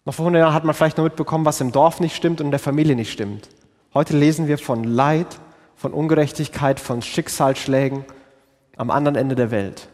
Noch 0.05 0.15
vor 0.15 0.25
100 0.25 0.41
Jahren 0.41 0.55
hat 0.55 0.65
man 0.65 0.75
vielleicht 0.75 0.97
nur 0.97 1.05
mitbekommen, 1.05 1.45
was 1.45 1.61
im 1.61 1.71
Dorf 1.71 2.01
nicht 2.01 2.17
stimmt 2.17 2.41
und 2.41 2.47
in 2.47 2.51
der 2.51 2.61
Familie 2.61 2.97
nicht 2.97 3.13
stimmt. 3.13 3.49
Heute 3.95 4.17
lesen 4.17 4.49
wir 4.49 4.59
von 4.59 4.83
Leid, 4.83 5.27
von 5.77 5.93
Ungerechtigkeit, 5.93 6.81
von 6.81 7.03
Schicksalsschlägen 7.03 8.05
am 8.77 8.91
anderen 8.91 9.17
Ende 9.17 9.37
der 9.37 9.51
Welt. 9.51 9.89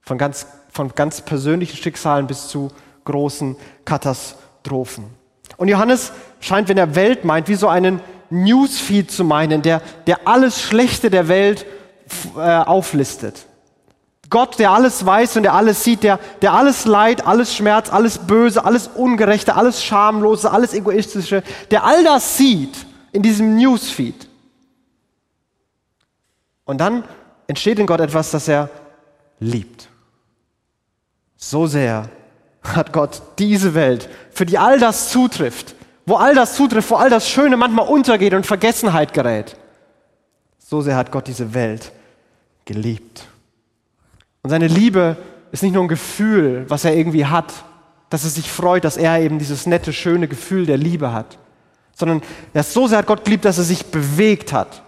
Von 0.00 0.18
ganz, 0.18 0.46
von 0.70 0.94
ganz 0.94 1.22
persönlichen 1.22 1.76
Schicksalen 1.76 2.28
bis 2.28 2.46
zu 2.46 2.70
großen 3.04 3.56
Katastrophen. 3.84 5.06
Und 5.56 5.68
Johannes 5.68 6.12
scheint, 6.40 6.68
wenn 6.68 6.78
er 6.78 6.94
Welt 6.94 7.24
meint, 7.24 7.48
wie 7.48 7.54
so 7.54 7.68
einen 7.68 8.00
Newsfeed 8.30 9.10
zu 9.10 9.24
meinen, 9.24 9.62
der, 9.62 9.80
der 10.06 10.28
alles 10.28 10.60
Schlechte 10.60 11.10
der 11.10 11.28
Welt 11.28 11.66
äh, 12.36 12.40
auflistet. 12.40 13.46
Gott, 14.30 14.58
der 14.58 14.72
alles 14.72 15.04
weiß 15.04 15.36
und 15.36 15.44
der 15.44 15.54
alles 15.54 15.84
sieht, 15.84 16.02
der, 16.02 16.18
der 16.42 16.54
alles 16.54 16.84
Leid, 16.84 17.26
alles 17.26 17.54
Schmerz, 17.54 17.92
alles 17.92 18.18
Böse, 18.18 18.64
alles 18.64 18.88
Ungerechte, 18.88 19.54
alles 19.54 19.84
Schamlose, 19.84 20.50
alles 20.50 20.74
Egoistische, 20.74 21.42
der 21.70 21.84
all 21.84 22.02
das 22.02 22.36
sieht 22.36 22.86
in 23.12 23.22
diesem 23.22 23.56
Newsfeed. 23.56 24.28
Und 26.64 26.78
dann 26.78 27.04
entsteht 27.46 27.78
in 27.78 27.86
Gott 27.86 28.00
etwas, 28.00 28.30
das 28.30 28.48
er 28.48 28.68
liebt. 29.38 29.88
So 31.36 31.66
sehr 31.66 32.08
hat 32.62 32.92
Gott 32.92 33.22
diese 33.38 33.74
Welt, 33.74 34.08
für 34.32 34.46
die 34.46 34.58
all 34.58 34.80
das 34.80 35.10
zutrifft, 35.10 35.76
wo 36.04 36.16
all 36.16 36.34
das 36.34 36.56
zutrifft, 36.56 36.90
wo 36.90 36.96
all 36.96 37.10
das 37.10 37.28
Schöne 37.28 37.56
manchmal 37.56 37.86
untergeht 37.86 38.34
und 38.34 38.46
Vergessenheit 38.46 39.12
gerät. 39.12 39.56
So 40.58 40.80
sehr 40.80 40.96
hat 40.96 41.12
Gott 41.12 41.28
diese 41.28 41.54
Welt 41.54 41.92
geliebt. 42.64 43.28
Und 44.46 44.50
seine 44.50 44.68
Liebe 44.68 45.16
ist 45.50 45.64
nicht 45.64 45.72
nur 45.72 45.82
ein 45.82 45.88
Gefühl, 45.88 46.66
was 46.68 46.84
er 46.84 46.94
irgendwie 46.94 47.26
hat, 47.26 47.52
dass 48.10 48.22
er 48.22 48.30
sich 48.30 48.48
freut, 48.48 48.84
dass 48.84 48.96
er 48.96 49.18
eben 49.18 49.40
dieses 49.40 49.66
nette, 49.66 49.92
schöne 49.92 50.28
Gefühl 50.28 50.66
der 50.66 50.76
Liebe 50.76 51.12
hat, 51.12 51.36
sondern 51.96 52.22
er 52.54 52.60
ist 52.60 52.72
so 52.72 52.86
sehr 52.86 52.98
hat 52.98 53.08
Gott 53.08 53.24
geliebt, 53.24 53.44
dass 53.44 53.58
er 53.58 53.64
sich 53.64 53.86
bewegt 53.86 54.52
hat, 54.52 54.82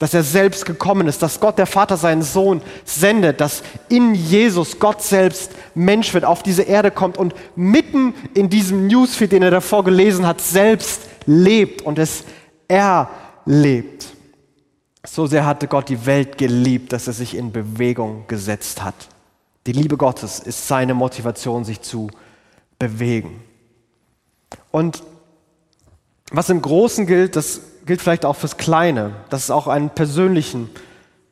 dass 0.00 0.14
er 0.14 0.24
selbst 0.24 0.66
gekommen 0.66 1.06
ist, 1.06 1.22
dass 1.22 1.38
Gott 1.38 1.58
der 1.58 1.66
Vater 1.66 1.96
seinen 1.96 2.22
Sohn 2.22 2.60
sendet, 2.84 3.40
dass 3.40 3.62
in 3.88 4.16
Jesus 4.16 4.80
Gott 4.80 5.00
selbst 5.00 5.52
Mensch 5.76 6.12
wird, 6.12 6.24
auf 6.24 6.42
diese 6.42 6.62
Erde 6.62 6.90
kommt 6.90 7.18
und 7.18 7.36
mitten 7.54 8.14
in 8.34 8.50
diesem 8.50 8.88
Newsfeed, 8.88 9.30
den 9.30 9.44
er 9.44 9.52
davor 9.52 9.84
gelesen 9.84 10.26
hat, 10.26 10.40
selbst 10.40 11.02
lebt 11.24 11.82
und 11.82 12.00
es 12.00 12.24
erlebt. 12.66 14.15
So 15.06 15.26
sehr 15.26 15.46
hatte 15.46 15.68
Gott 15.68 15.88
die 15.88 16.04
Welt 16.04 16.36
geliebt, 16.36 16.92
dass 16.92 17.06
er 17.06 17.12
sich 17.12 17.36
in 17.36 17.52
Bewegung 17.52 18.24
gesetzt 18.26 18.82
hat. 18.82 18.94
Die 19.66 19.72
Liebe 19.72 19.96
Gottes 19.96 20.40
ist 20.40 20.66
seine 20.68 20.94
Motivation, 20.94 21.64
sich 21.64 21.80
zu 21.80 22.10
bewegen. 22.78 23.42
Und 24.70 25.02
was 26.30 26.50
im 26.50 26.60
Großen 26.60 27.06
gilt, 27.06 27.36
das 27.36 27.60
gilt 27.86 28.02
vielleicht 28.02 28.24
auch 28.24 28.36
fürs 28.36 28.56
Kleine, 28.56 29.14
dass 29.30 29.44
es 29.44 29.50
auch 29.50 29.68
einen 29.68 29.90
persönlichen 29.90 30.70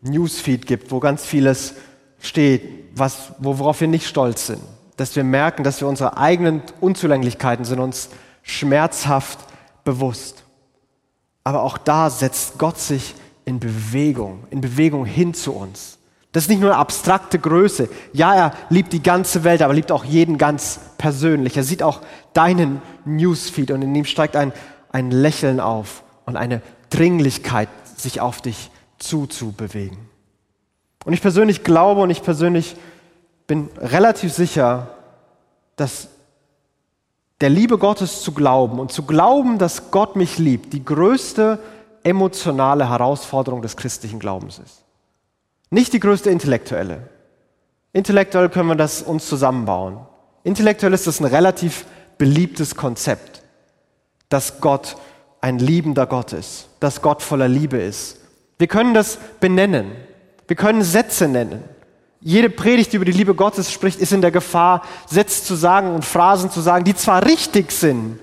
Newsfeed 0.03 0.67
gibt, 0.67 0.91
wo 0.91 1.01
ganz 1.01 1.25
vieles 1.25 1.75
steht, 2.21 2.63
was, 2.95 3.33
worauf 3.39 3.81
wir 3.81 3.89
nicht 3.89 4.07
stolz 4.07 4.47
sind. 4.47 4.63
Dass 4.97 5.17
wir 5.17 5.25
merken, 5.25 5.65
dass 5.65 5.81
wir 5.81 5.89
unsere 5.89 6.17
eigenen 6.17 6.63
Unzulänglichkeiten 6.81 7.65
sind 7.65 7.81
uns 7.81 8.09
schmerzhaft 8.43 9.39
bewusst. 9.83 10.45
Aber 11.43 11.63
auch 11.63 11.77
da 11.77 12.09
setzt 12.09 12.59
Gott 12.59 12.79
sich 12.79 13.15
in 13.45 13.61
Bewegung, 13.61 14.45
in 14.51 14.61
Bewegung 14.61 15.05
hin 15.05 15.35
zu 15.35 15.53
uns. 15.53 15.99
Das 16.33 16.45
ist 16.45 16.49
nicht 16.49 16.61
nur 16.61 16.71
eine 16.71 16.81
abstrakte 16.81 17.39
Größe. 17.39 17.89
Ja, 18.13 18.35
er 18.35 18.53
liebt 18.69 18.93
die 18.93 19.03
ganze 19.03 19.45
Welt, 19.45 19.63
aber 19.63 19.73
liebt 19.73 19.93
auch 19.93 20.05
jeden 20.05 20.37
ganz 20.37 20.81
persönlich. 20.99 21.57
Er 21.57 21.63
sieht 21.63 21.83
auch 21.83 22.01
deinen 22.33 22.83
Newsfeed 23.05 23.71
und 23.71 23.83
in 23.83 23.95
ihm 23.95 24.05
steigt 24.05 24.35
ein, 24.35 24.53
ein 24.91 25.13
Lächeln 25.13 25.61
auf 25.61 26.03
und 26.27 26.37
eine 26.37 26.61
Dringlichkeit, 26.91 27.69
sich 27.97 28.21
auf 28.21 28.41
dich 28.41 28.71
zuzubewegen. 28.99 29.99
Und 31.05 31.13
ich 31.13 31.23
persönlich 31.23 31.63
glaube 31.63 32.01
und 32.01 32.11
ich 32.11 32.23
persönlich 32.23 32.75
bin 33.47 33.69
relativ 33.79 34.33
sicher, 34.33 34.89
dass 35.77 36.09
der 37.41 37.51
Liebe 37.51 37.79
Gottes 37.79 38.23
zu 38.23 38.33
glauben 38.33 38.79
und 38.79 38.91
zu 38.91 39.05
glauben, 39.05 39.59
dass 39.59 39.91
Gott 39.91 40.17
mich 40.17 40.39
liebt, 40.39 40.73
die 40.73 40.85
größte 40.85 41.59
emotionale 42.05 42.89
Herausforderung 42.89 43.63
des 43.63 43.77
christlichen 43.77 44.19
Glaubens 44.19 44.59
ist. 44.59 44.85
Nicht 45.71 45.93
die 45.93 46.01
größte 46.01 46.31
intellektuelle. 46.31 47.09
Intellektuell 47.93 48.49
können 48.49 48.69
wir 48.69 48.77
das 48.77 49.03
uns 49.03 49.29
zusammenbauen. 49.29 49.99
Intellektuell 50.45 50.93
ist 50.93 51.07
das 51.07 51.21
ein 51.21 51.27
relativ 51.27 51.87
beliebtes 52.19 52.77
Konzept, 52.77 53.43
dass 54.29 54.61
Gott 54.61 54.97
ein 55.41 55.59
liebender 55.59 56.07
Gott 56.07 56.33
ist, 56.33 56.69
dass 56.81 57.03
Gott 57.03 57.23
voller 57.23 57.49
Liebe 57.49 57.79
ist. 57.79 58.19
Wir 58.59 58.67
können 58.67 58.95
das 58.95 59.19
benennen. 59.41 59.93
Wir 60.47 60.57
können 60.57 60.83
Sätze 60.83 61.29
nennen. 61.29 61.65
Jede 62.21 62.49
Predigt, 62.51 62.93
die 62.93 62.97
über 62.97 63.05
die 63.05 63.13
Liebe 63.13 63.35
Gottes 63.35 63.71
spricht, 63.71 64.01
ist 64.01 64.13
in 64.13 64.23
der 64.23 64.31
Gefahr, 64.31 64.83
Sätze 65.07 65.45
zu 65.45 65.55
sagen 65.55 65.95
und 65.95 66.05
Phrasen 66.05 66.51
zu 66.51 66.61
sagen, 66.61 66.85
die 66.85 66.95
zwar 66.95 67.27
richtig 67.27 67.71
sind, 67.73 68.19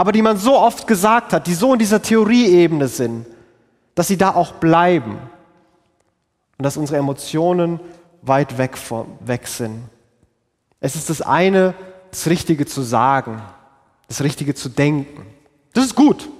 aber 0.00 0.12
die 0.12 0.22
man 0.22 0.38
so 0.38 0.56
oft 0.56 0.86
gesagt 0.86 1.34
hat, 1.34 1.46
die 1.46 1.52
so 1.52 1.74
in 1.74 1.78
dieser 1.78 2.00
Theorieebene 2.00 2.88
sind, 2.88 3.26
dass 3.94 4.08
sie 4.08 4.16
da 4.16 4.34
auch 4.34 4.52
bleiben 4.52 5.18
und 6.56 6.64
dass 6.64 6.78
unsere 6.78 6.96
Emotionen 6.96 7.78
weit 8.22 8.56
weg, 8.56 8.78
von, 8.78 9.08
weg 9.20 9.46
sind. 9.46 9.82
Es 10.80 10.96
ist 10.96 11.10
das 11.10 11.20
eine, 11.20 11.74
das 12.10 12.28
Richtige 12.28 12.64
zu 12.64 12.80
sagen, 12.80 13.42
das 14.08 14.22
Richtige 14.22 14.54
zu 14.54 14.70
denken. 14.70 15.26
Das 15.74 15.84
ist 15.84 15.96
gut. 15.96 16.30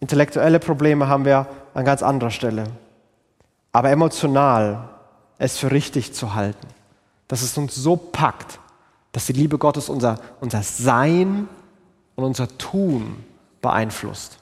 Intellektuelle 0.00 0.58
Probleme 0.58 1.06
haben 1.06 1.24
wir 1.24 1.46
an 1.72 1.84
ganz 1.84 2.02
anderer 2.02 2.32
Stelle. 2.32 2.64
Aber 3.70 3.90
emotional 3.90 4.88
es 5.38 5.56
für 5.56 5.70
richtig 5.70 6.14
zu 6.14 6.34
halten, 6.34 6.66
dass 7.28 7.42
es 7.42 7.56
uns 7.56 7.76
so 7.76 7.94
packt, 7.94 8.58
dass 9.12 9.26
die 9.26 9.34
Liebe 9.34 9.56
Gottes 9.56 9.88
unser, 9.88 10.18
unser 10.40 10.64
Sein 10.64 11.48
und 12.16 12.24
unser 12.24 12.48
Tun 12.58 13.24
beeinflusst. 13.60 14.38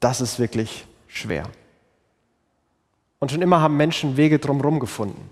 Das 0.00 0.20
ist 0.20 0.38
wirklich 0.38 0.86
schwer. 1.06 1.44
Und 3.18 3.30
schon 3.30 3.42
immer 3.42 3.60
haben 3.60 3.76
Menschen 3.76 4.16
Wege 4.16 4.38
drumherum 4.38 4.78
gefunden. 4.78 5.28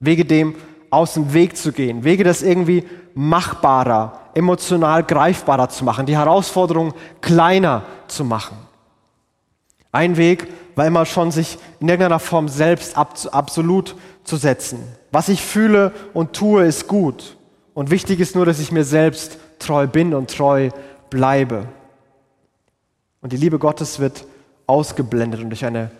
Wege 0.00 0.24
dem 0.24 0.54
aus 0.90 1.14
dem 1.14 1.32
Weg 1.34 1.56
zu 1.56 1.72
gehen. 1.72 2.04
Wege 2.04 2.24
das 2.24 2.42
irgendwie 2.42 2.84
machbarer, 3.14 4.20
emotional 4.34 5.02
greifbarer 5.02 5.68
zu 5.68 5.84
machen. 5.84 6.06
Die 6.06 6.16
Herausforderung 6.16 6.94
kleiner 7.20 7.82
zu 8.06 8.24
machen. 8.24 8.56
Ein 9.92 10.16
Weg 10.16 10.46
war 10.74 10.86
immer 10.86 11.04
schon, 11.04 11.30
sich 11.30 11.58
in 11.80 11.88
irgendeiner 11.88 12.20
Form 12.20 12.48
selbst 12.48 12.96
ab, 12.96 13.18
absolut 13.32 13.96
zu 14.24 14.36
setzen. 14.36 14.82
Was 15.10 15.28
ich 15.28 15.42
fühle 15.42 15.92
und 16.14 16.34
tue, 16.34 16.64
ist 16.64 16.86
gut. 16.86 17.36
Und 17.74 17.90
wichtig 17.90 18.20
ist 18.20 18.34
nur, 18.34 18.46
dass 18.46 18.60
ich 18.60 18.72
mir 18.72 18.84
selbst 18.84 19.38
treu 19.58 19.86
bin 19.86 20.14
und 20.14 20.30
treu 20.30 20.70
bleibe. 21.10 21.66
Und 23.20 23.32
die 23.32 23.36
Liebe 23.36 23.58
Gottes 23.58 23.98
wird 23.98 24.24
ausgeblendet 24.66 25.40
und 25.40 25.50
durch 25.50 25.64
eine, 25.64 25.90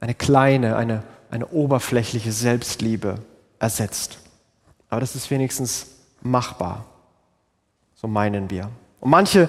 eine 0.00 0.14
kleine, 0.14 0.76
eine, 0.76 1.02
eine 1.30 1.46
oberflächliche 1.48 2.32
Selbstliebe 2.32 3.16
ersetzt. 3.58 4.18
Aber 4.90 5.00
das 5.00 5.14
ist 5.14 5.30
wenigstens 5.30 5.86
machbar. 6.22 6.84
So 7.94 8.06
meinen 8.08 8.50
wir. 8.50 8.70
Und 9.00 9.10
manche 9.10 9.48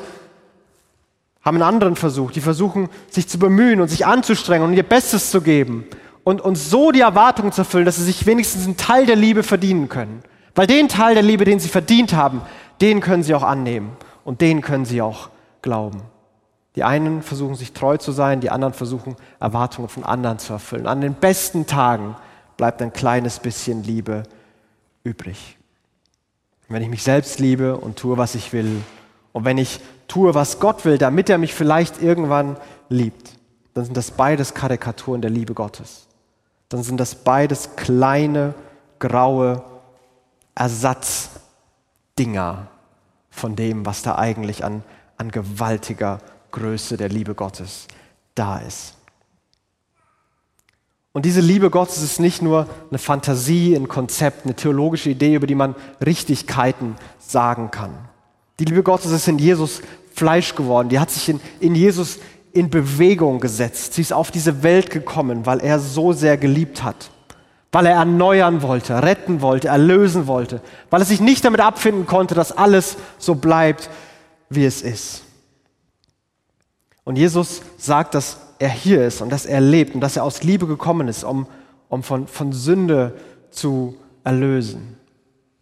haben 1.41 1.55
einen 1.55 1.63
anderen 1.63 1.95
Versuch. 1.95 2.31
Die 2.31 2.41
versuchen, 2.41 2.89
sich 3.09 3.27
zu 3.27 3.39
bemühen 3.39 3.81
und 3.81 3.87
sich 3.87 4.05
anzustrengen 4.05 4.67
und 4.67 4.73
ihr 4.73 4.83
Bestes 4.83 5.31
zu 5.31 5.41
geben 5.41 5.85
und, 6.23 6.41
und 6.41 6.55
so 6.55 6.91
die 6.91 7.01
Erwartungen 7.01 7.51
zu 7.51 7.61
erfüllen, 7.61 7.85
dass 7.85 7.95
sie 7.95 8.03
sich 8.03 8.25
wenigstens 8.25 8.65
einen 8.65 8.77
Teil 8.77 9.05
der 9.05 9.15
Liebe 9.15 9.43
verdienen 9.43 9.89
können. 9.89 10.21
Weil 10.55 10.67
den 10.67 10.89
Teil 10.89 11.13
der 11.13 11.23
Liebe, 11.23 11.45
den 11.45 11.59
sie 11.59 11.69
verdient 11.69 12.13
haben, 12.13 12.41
den 12.81 13.01
können 13.01 13.23
sie 13.23 13.35
auch 13.35 13.43
annehmen 13.43 13.91
und 14.23 14.41
den 14.41 14.61
können 14.61 14.85
sie 14.85 15.01
auch 15.01 15.29
glauben. 15.61 16.01
Die 16.75 16.83
einen 16.83 17.23
versuchen 17.23 17.55
sich 17.55 17.73
treu 17.73 17.97
zu 17.97 18.11
sein, 18.11 18.41
die 18.41 18.51
anderen 18.51 18.73
versuchen 18.73 19.15
Erwartungen 19.39 19.89
von 19.89 20.03
anderen 20.03 20.39
zu 20.39 20.53
erfüllen. 20.53 20.87
An 20.87 21.01
den 21.01 21.13
besten 21.13 21.65
Tagen 21.65 22.15
bleibt 22.57 22.81
ein 22.81 22.93
kleines 22.93 23.39
bisschen 23.39 23.83
Liebe 23.83 24.23
übrig. 25.03 25.57
Wenn 26.67 26.83
ich 26.83 26.89
mich 26.89 27.03
selbst 27.03 27.39
liebe 27.39 27.77
und 27.77 27.97
tue, 27.97 28.17
was 28.17 28.35
ich 28.35 28.53
will, 28.53 28.83
und 29.33 29.45
wenn 29.45 29.57
ich 29.57 29.79
tue, 30.07 30.35
was 30.35 30.59
Gott 30.59 30.85
will, 30.85 30.97
damit 30.97 31.29
er 31.29 31.37
mich 31.37 31.53
vielleicht 31.53 32.01
irgendwann 32.01 32.57
liebt, 32.89 33.31
dann 33.73 33.85
sind 33.85 33.97
das 33.97 34.11
beides 34.11 34.53
Karikaturen 34.53 35.21
der 35.21 35.31
Liebe 35.31 35.53
Gottes. 35.53 36.07
Dann 36.69 36.83
sind 36.83 36.99
das 36.99 37.15
beides 37.15 37.75
kleine, 37.75 38.53
graue 38.99 39.63
Ersatzdinger 42.19 42.67
von 43.29 43.55
dem, 43.55 43.85
was 43.85 44.01
da 44.01 44.17
eigentlich 44.17 44.65
an, 44.65 44.83
an 45.17 45.31
gewaltiger 45.31 46.19
Größe 46.51 46.97
der 46.97 47.07
Liebe 47.07 47.33
Gottes 47.33 47.87
da 48.35 48.57
ist. 48.57 48.95
Und 51.13 51.25
diese 51.25 51.41
Liebe 51.41 51.69
Gottes 51.69 52.01
ist 52.03 52.19
nicht 52.19 52.41
nur 52.41 52.67
eine 52.89 52.99
Fantasie, 52.99 53.73
ein 53.75 53.87
Konzept, 53.87 54.45
eine 54.45 54.55
theologische 54.55 55.09
Idee, 55.09 55.35
über 55.35 55.47
die 55.47 55.55
man 55.55 55.75
Richtigkeiten 56.05 56.95
sagen 57.19 57.71
kann. 57.71 57.91
Die 58.59 58.65
Liebe 58.65 58.83
Gottes 58.83 59.11
ist 59.11 59.27
in 59.27 59.39
Jesus 59.39 59.81
Fleisch 60.13 60.55
geworden. 60.55 60.89
Die 60.89 60.99
hat 60.99 61.11
sich 61.11 61.29
in, 61.29 61.39
in 61.61 61.73
Jesus 61.75 62.19
in 62.51 62.69
Bewegung 62.69 63.39
gesetzt. 63.39 63.93
Sie 63.93 64.01
ist 64.01 64.11
auf 64.11 64.31
diese 64.31 64.61
Welt 64.63 64.91
gekommen, 64.91 65.45
weil 65.45 65.59
er 65.61 65.79
so 65.79 66.11
sehr 66.13 66.37
geliebt 66.37 66.83
hat. 66.83 67.11
Weil 67.71 67.85
er 67.85 67.95
erneuern 67.95 68.61
wollte, 68.61 69.03
retten 69.03 69.41
wollte, 69.41 69.67
erlösen 69.67 70.27
wollte. 70.27 70.61
Weil 70.89 71.01
er 71.01 71.05
sich 71.05 71.21
nicht 71.21 71.45
damit 71.45 71.61
abfinden 71.61 72.07
konnte, 72.07 72.33
dass 72.35 72.51
alles 72.51 72.97
so 73.17 73.35
bleibt, 73.35 73.89
wie 74.49 74.65
es 74.65 74.81
ist. 74.81 75.23
Und 77.03 77.17
Jesus 77.17 77.61
sagt, 77.77 78.15
dass 78.15 78.37
er 78.59 78.69
hier 78.69 79.05
ist 79.05 79.21
und 79.21 79.31
dass 79.31 79.45
er 79.45 79.61
lebt 79.61 79.95
und 79.95 80.01
dass 80.01 80.17
er 80.17 80.23
aus 80.23 80.43
Liebe 80.43 80.67
gekommen 80.67 81.07
ist, 81.07 81.23
um, 81.23 81.47
um 81.87 82.03
von, 82.03 82.27
von 82.27 82.51
Sünde 82.51 83.13
zu 83.51 83.97
erlösen. 84.23 84.97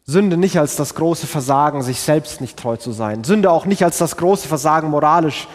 Sünde 0.05 0.37
nicht 0.37 0.57
als 0.57 0.77
das 0.77 0.95
große 0.95 1.27
Versagen, 1.27 1.81
sich 1.83 1.99
selbst 1.99 2.41
nicht 2.41 2.57
treu 2.57 2.77
zu 2.77 2.91
sein. 2.91 3.23
Sünde 3.23 3.51
auch 3.51 3.65
nicht 3.65 3.83
als 3.83 3.97
das 3.97 4.17
große 4.17 4.47
Versagen, 4.47 4.89
moralisch 4.89 5.47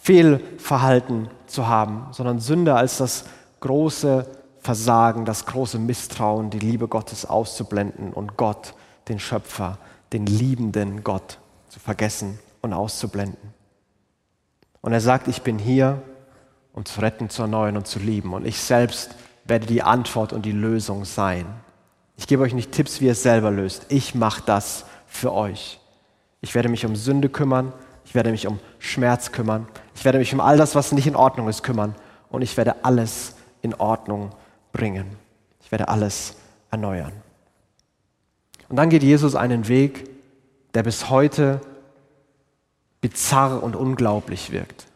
Fehlverhalten 0.00 1.28
zu 1.46 1.66
haben, 1.66 2.06
sondern 2.12 2.38
Sünde 2.38 2.74
als 2.74 2.98
das 2.98 3.24
große 3.60 4.26
Versagen, 4.66 5.24
das 5.24 5.46
große 5.46 5.78
Misstrauen, 5.78 6.50
die 6.50 6.58
Liebe 6.58 6.88
Gottes 6.88 7.24
auszublenden 7.24 8.12
und 8.12 8.36
Gott, 8.36 8.74
den 9.06 9.20
Schöpfer, 9.20 9.78
den 10.12 10.26
liebenden 10.26 11.04
Gott 11.04 11.38
zu 11.68 11.78
vergessen 11.78 12.40
und 12.62 12.72
auszublenden. 12.72 13.54
Und 14.80 14.92
er 14.92 15.00
sagt, 15.00 15.28
ich 15.28 15.42
bin 15.42 15.60
hier, 15.60 16.02
um 16.72 16.84
zu 16.84 17.00
retten, 17.00 17.30
zu 17.30 17.42
erneuern 17.42 17.76
und 17.76 17.86
zu 17.86 18.00
lieben. 18.00 18.34
Und 18.34 18.44
ich 18.44 18.58
selbst 18.58 19.14
werde 19.44 19.66
die 19.66 19.84
Antwort 19.84 20.32
und 20.32 20.44
die 20.44 20.50
Lösung 20.50 21.04
sein. 21.04 21.46
Ich 22.16 22.26
gebe 22.26 22.42
euch 22.42 22.52
nicht 22.52 22.72
Tipps, 22.72 23.00
wie 23.00 23.06
ihr 23.06 23.12
es 23.12 23.22
selber 23.22 23.52
löst. 23.52 23.86
Ich 23.88 24.16
mache 24.16 24.42
das 24.46 24.84
für 25.06 25.32
euch. 25.32 25.78
Ich 26.40 26.56
werde 26.56 26.68
mich 26.68 26.84
um 26.84 26.96
Sünde 26.96 27.28
kümmern. 27.28 27.72
Ich 28.04 28.16
werde 28.16 28.32
mich 28.32 28.48
um 28.48 28.58
Schmerz 28.80 29.30
kümmern. 29.30 29.68
Ich 29.94 30.04
werde 30.04 30.18
mich 30.18 30.34
um 30.34 30.40
all 30.40 30.56
das, 30.56 30.74
was 30.74 30.90
nicht 30.90 31.06
in 31.06 31.14
Ordnung 31.14 31.48
ist, 31.48 31.62
kümmern. 31.62 31.94
und 32.30 32.42
ich 32.42 32.56
werde 32.56 32.84
alles 32.84 33.36
in 33.62 33.72
Ordnung 33.74 34.32
bringen. 34.76 35.06
Ich 35.62 35.72
werde 35.72 35.88
alles 35.88 36.36
erneuern. 36.70 37.12
Und 38.68 38.76
dann 38.76 38.90
geht 38.90 39.02
Jesus 39.02 39.34
einen 39.34 39.68
Weg, 39.68 40.08
der 40.74 40.82
bis 40.82 41.08
heute 41.08 41.60
bizarr 43.00 43.62
und 43.62 43.74
unglaublich 43.74 44.52
wirkt. 44.52 44.86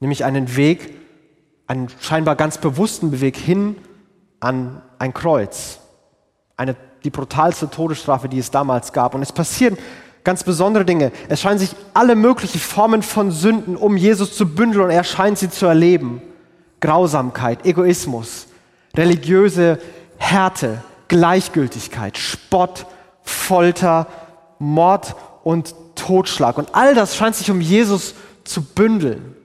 Nämlich 0.00 0.24
einen 0.24 0.56
Weg, 0.56 0.94
einen 1.66 1.88
scheinbar 2.00 2.36
ganz 2.36 2.58
bewussten 2.58 3.20
Weg 3.20 3.36
hin 3.36 3.76
an 4.40 4.82
ein 4.98 5.12
Kreuz. 5.14 5.80
Eine, 6.56 6.76
die 7.02 7.10
brutalste 7.10 7.70
Todesstrafe, 7.70 8.28
die 8.28 8.38
es 8.38 8.50
damals 8.50 8.92
gab. 8.92 9.14
Und 9.14 9.22
es 9.22 9.32
passieren 9.32 9.76
ganz 10.22 10.44
besondere 10.44 10.84
Dinge. 10.84 11.10
Es 11.28 11.40
scheinen 11.40 11.58
sich 11.58 11.74
alle 11.94 12.14
möglichen 12.14 12.60
Formen 12.60 13.02
von 13.02 13.32
Sünden 13.32 13.76
um 13.76 13.96
Jesus 13.96 14.36
zu 14.36 14.46
bündeln 14.46 14.84
und 14.84 14.90
er 14.90 15.04
scheint 15.04 15.38
sie 15.38 15.50
zu 15.50 15.66
erleben. 15.66 16.22
Grausamkeit, 16.80 17.64
Egoismus, 17.64 18.48
religiöse 18.96 19.78
Härte, 20.18 20.82
Gleichgültigkeit, 21.08 22.16
Spott, 22.18 22.86
Folter, 23.22 24.06
Mord 24.58 25.14
und 25.44 25.74
Totschlag. 25.94 26.58
Und 26.58 26.74
all 26.74 26.94
das 26.94 27.16
scheint 27.16 27.36
sich 27.36 27.50
um 27.50 27.60
Jesus 27.60 28.14
zu 28.44 28.62
bündeln. 28.62 29.36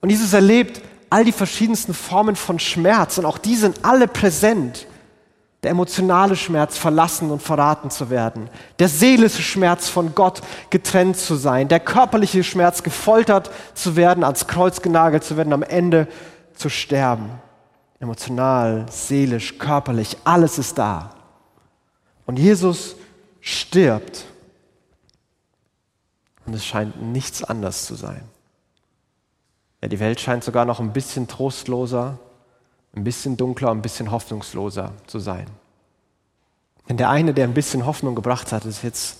Und 0.00 0.10
Jesus 0.10 0.32
erlebt 0.32 0.80
all 1.10 1.24
die 1.24 1.32
verschiedensten 1.32 1.94
Formen 1.94 2.36
von 2.36 2.58
Schmerz 2.58 3.18
und 3.18 3.24
auch 3.24 3.38
die 3.38 3.56
sind 3.56 3.84
alle 3.84 4.06
präsent. 4.06 4.86
Der 5.64 5.72
emotionale 5.72 6.36
Schmerz, 6.36 6.78
verlassen 6.78 7.32
und 7.32 7.42
verraten 7.42 7.90
zu 7.90 8.10
werden. 8.10 8.48
Der 8.78 8.88
seelische 8.88 9.42
Schmerz, 9.42 9.88
von 9.88 10.14
Gott 10.14 10.40
getrennt 10.70 11.16
zu 11.16 11.34
sein. 11.34 11.66
Der 11.66 11.80
körperliche 11.80 12.44
Schmerz, 12.44 12.84
gefoltert 12.84 13.50
zu 13.74 13.96
werden, 13.96 14.22
ans 14.22 14.46
Kreuz 14.46 14.82
genagelt 14.82 15.24
zu 15.24 15.36
werden, 15.36 15.52
am 15.52 15.64
Ende 15.64 16.06
zu 16.54 16.68
sterben. 16.68 17.30
Emotional, 18.00 18.86
seelisch, 18.90 19.58
körperlich, 19.58 20.16
alles 20.24 20.58
ist 20.58 20.78
da. 20.78 21.14
Und 22.26 22.38
Jesus 22.38 22.96
stirbt. 23.40 24.24
Und 26.46 26.54
es 26.54 26.64
scheint 26.64 27.02
nichts 27.02 27.42
anders 27.42 27.86
zu 27.86 27.94
sein. 27.94 28.22
Ja, 29.82 29.88
die 29.88 30.00
Welt 30.00 30.20
scheint 30.20 30.44
sogar 30.44 30.64
noch 30.64 30.80
ein 30.80 30.92
bisschen 30.92 31.28
trostloser, 31.28 32.18
ein 32.94 33.04
bisschen 33.04 33.36
dunkler, 33.36 33.70
ein 33.70 33.82
bisschen 33.82 34.10
hoffnungsloser 34.10 34.92
zu 35.06 35.18
sein. 35.18 35.46
Denn 36.88 36.96
der 36.96 37.10
eine, 37.10 37.34
der 37.34 37.44
ein 37.44 37.54
bisschen 37.54 37.84
Hoffnung 37.84 38.14
gebracht 38.14 38.50
hat, 38.52 38.64
ist 38.64 38.82
jetzt 38.82 39.18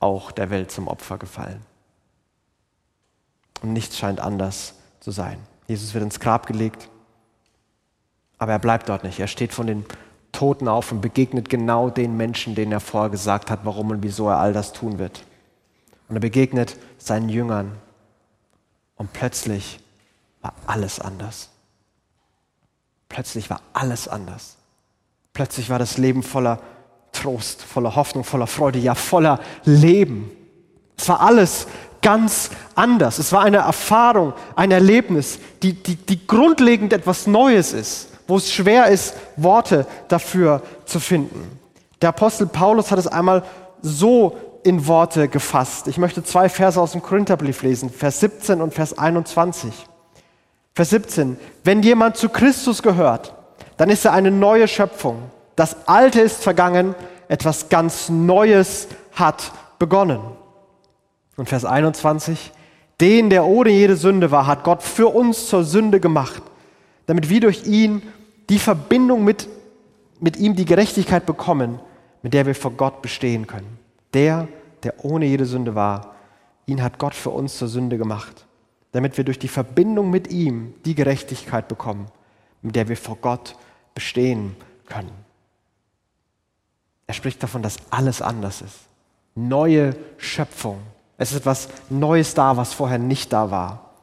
auch 0.00 0.30
der 0.30 0.50
Welt 0.50 0.70
zum 0.70 0.86
Opfer 0.86 1.18
gefallen. 1.18 1.64
Und 3.62 3.72
nichts 3.72 3.98
scheint 3.98 4.20
anders 4.20 4.74
zu 5.00 5.10
sein. 5.10 5.38
Jesus 5.66 5.94
wird 5.94 6.04
ins 6.04 6.20
Grab 6.20 6.46
gelegt, 6.46 6.88
aber 8.38 8.52
er 8.52 8.58
bleibt 8.58 8.88
dort 8.88 9.04
nicht. 9.04 9.18
Er 9.20 9.26
steht 9.26 9.52
von 9.52 9.66
den 9.66 9.84
Toten 10.32 10.68
auf 10.68 10.92
und 10.92 11.00
begegnet 11.00 11.48
genau 11.48 11.90
den 11.90 12.16
Menschen, 12.16 12.54
denen 12.54 12.72
er 12.72 12.80
vorher 12.80 13.10
gesagt 13.10 13.50
hat, 13.50 13.60
warum 13.64 13.90
und 13.90 14.02
wieso 14.02 14.28
er 14.28 14.38
all 14.38 14.52
das 14.52 14.72
tun 14.72 14.98
wird. 14.98 15.24
Und 16.08 16.16
er 16.16 16.20
begegnet 16.20 16.76
seinen 16.98 17.28
Jüngern 17.28 17.72
und 18.96 19.12
plötzlich 19.12 19.80
war 20.40 20.54
alles 20.66 21.00
anders. 21.00 21.50
Plötzlich 23.08 23.50
war 23.50 23.60
alles 23.72 24.06
anders. 24.06 24.56
Plötzlich 25.32 25.70
war 25.70 25.78
das 25.78 25.98
Leben 25.98 26.22
voller 26.22 26.60
Trost, 27.12 27.62
voller 27.62 27.96
Hoffnung, 27.96 28.24
voller 28.24 28.46
Freude, 28.46 28.78
ja 28.78 28.94
voller 28.94 29.40
Leben. 29.64 30.30
Es 30.96 31.08
war 31.08 31.20
alles 31.20 31.66
ganz 32.02 32.50
anders. 32.74 33.18
Es 33.18 33.32
war 33.32 33.42
eine 33.42 33.58
Erfahrung, 33.58 34.34
ein 34.56 34.70
Erlebnis, 34.70 35.38
die, 35.62 35.74
die, 35.74 35.96
die 35.96 36.26
grundlegend 36.26 36.92
etwas 36.92 37.26
Neues 37.26 37.72
ist, 37.72 38.17
wo 38.28 38.36
es 38.36 38.52
schwer 38.52 38.86
ist, 38.86 39.14
Worte 39.36 39.86
dafür 40.06 40.62
zu 40.84 41.00
finden. 41.00 41.58
Der 42.00 42.10
Apostel 42.10 42.46
Paulus 42.46 42.92
hat 42.92 42.98
es 43.00 43.08
einmal 43.08 43.42
so 43.82 44.36
in 44.62 44.86
Worte 44.86 45.28
gefasst. 45.28 45.88
Ich 45.88 45.98
möchte 45.98 46.22
zwei 46.22 46.48
Verse 46.48 46.80
aus 46.80 46.92
dem 46.92 47.02
Korintherbrief 47.02 47.62
lesen, 47.62 47.90
Vers 47.90 48.20
17 48.20 48.60
und 48.60 48.74
Vers 48.74 48.96
21. 48.96 49.72
Vers 50.74 50.90
17. 50.90 51.38
Wenn 51.64 51.82
jemand 51.82 52.16
zu 52.16 52.28
Christus 52.28 52.82
gehört, 52.82 53.34
dann 53.78 53.88
ist 53.88 54.04
er 54.04 54.12
eine 54.12 54.30
neue 54.30 54.68
Schöpfung. 54.68 55.22
Das 55.56 55.88
Alte 55.88 56.20
ist 56.20 56.42
vergangen, 56.42 56.94
etwas 57.28 57.68
ganz 57.68 58.08
Neues 58.08 58.88
hat 59.12 59.52
begonnen. 59.78 60.20
Und 61.36 61.48
Vers 61.48 61.64
21. 61.64 62.52
Den, 63.00 63.30
der 63.30 63.44
ohne 63.44 63.70
jede 63.70 63.96
Sünde 63.96 64.30
war, 64.30 64.46
hat 64.46 64.64
Gott 64.64 64.82
für 64.82 65.08
uns 65.08 65.48
zur 65.48 65.64
Sünde 65.64 66.00
gemacht, 66.00 66.42
damit 67.06 67.30
wir 67.30 67.40
durch 67.40 67.64
ihn 67.64 68.02
die 68.48 68.58
Verbindung 68.58 69.24
mit, 69.24 69.48
mit 70.20 70.36
ihm, 70.36 70.54
die 70.54 70.64
Gerechtigkeit 70.64 71.26
bekommen, 71.26 71.80
mit 72.22 72.34
der 72.34 72.46
wir 72.46 72.54
vor 72.54 72.72
Gott 72.72 73.02
bestehen 73.02 73.46
können. 73.46 73.78
Der, 74.14 74.48
der 74.82 75.04
ohne 75.04 75.26
jede 75.26 75.46
Sünde 75.46 75.74
war, 75.74 76.14
ihn 76.66 76.82
hat 76.82 76.98
Gott 76.98 77.14
für 77.14 77.30
uns 77.30 77.58
zur 77.58 77.68
Sünde 77.68 77.98
gemacht, 77.98 78.46
damit 78.92 79.16
wir 79.16 79.24
durch 79.24 79.38
die 79.38 79.48
Verbindung 79.48 80.10
mit 80.10 80.30
ihm 80.30 80.74
die 80.84 80.94
Gerechtigkeit 80.94 81.68
bekommen, 81.68 82.06
mit 82.62 82.76
der 82.76 82.88
wir 82.88 82.96
vor 82.96 83.16
Gott 83.16 83.56
bestehen 83.94 84.56
können. 84.86 85.12
Er 87.06 87.14
spricht 87.14 87.42
davon, 87.42 87.62
dass 87.62 87.76
alles 87.90 88.20
anders 88.22 88.60
ist. 88.60 88.76
Neue 89.34 89.96
Schöpfung. 90.18 90.80
Es 91.16 91.32
ist 91.32 91.38
etwas 91.38 91.68
Neues 91.90 92.34
da, 92.34 92.56
was 92.56 92.74
vorher 92.74 92.98
nicht 92.98 93.32
da 93.32 93.50
war. 93.50 93.94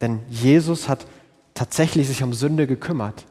Denn 0.00 0.20
Jesus 0.28 0.88
hat 0.88 1.06
tatsächlich 1.54 2.08
sich 2.08 2.22
um 2.22 2.34
Sünde 2.34 2.66
gekümmert. 2.66 3.24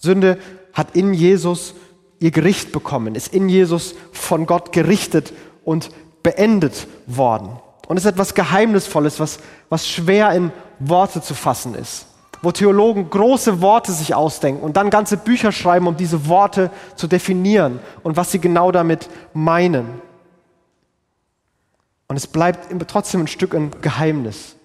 Sünde 0.00 0.38
hat 0.72 0.96
in 0.96 1.14
Jesus 1.14 1.74
ihr 2.18 2.30
Gericht 2.30 2.72
bekommen, 2.72 3.14
ist 3.14 3.32
in 3.32 3.48
Jesus 3.48 3.94
von 4.12 4.46
Gott 4.46 4.72
gerichtet 4.72 5.32
und 5.64 5.90
beendet 6.22 6.86
worden. 7.06 7.50
Und 7.86 7.96
es 7.96 8.04
ist 8.04 8.12
etwas 8.12 8.34
Geheimnisvolles, 8.34 9.20
was, 9.20 9.40
was 9.68 9.88
schwer 9.88 10.32
in 10.32 10.52
Worte 10.78 11.22
zu 11.22 11.34
fassen 11.34 11.74
ist. 11.74 12.06
Wo 12.42 12.52
Theologen 12.52 13.10
große 13.10 13.60
Worte 13.60 13.92
sich 13.92 14.14
ausdenken 14.14 14.62
und 14.62 14.76
dann 14.76 14.88
ganze 14.88 15.18
Bücher 15.18 15.52
schreiben, 15.52 15.86
um 15.86 15.96
diese 15.96 16.26
Worte 16.26 16.70
zu 16.96 17.06
definieren 17.06 17.80
und 18.02 18.16
was 18.16 18.32
sie 18.32 18.38
genau 18.38 18.72
damit 18.72 19.10
meinen. 19.34 20.00
Und 22.08 22.16
es 22.16 22.26
bleibt 22.26 22.68
trotzdem 22.88 23.22
ein 23.22 23.26
Stück 23.26 23.54
ein 23.54 23.70
Geheimnis. 23.82 24.56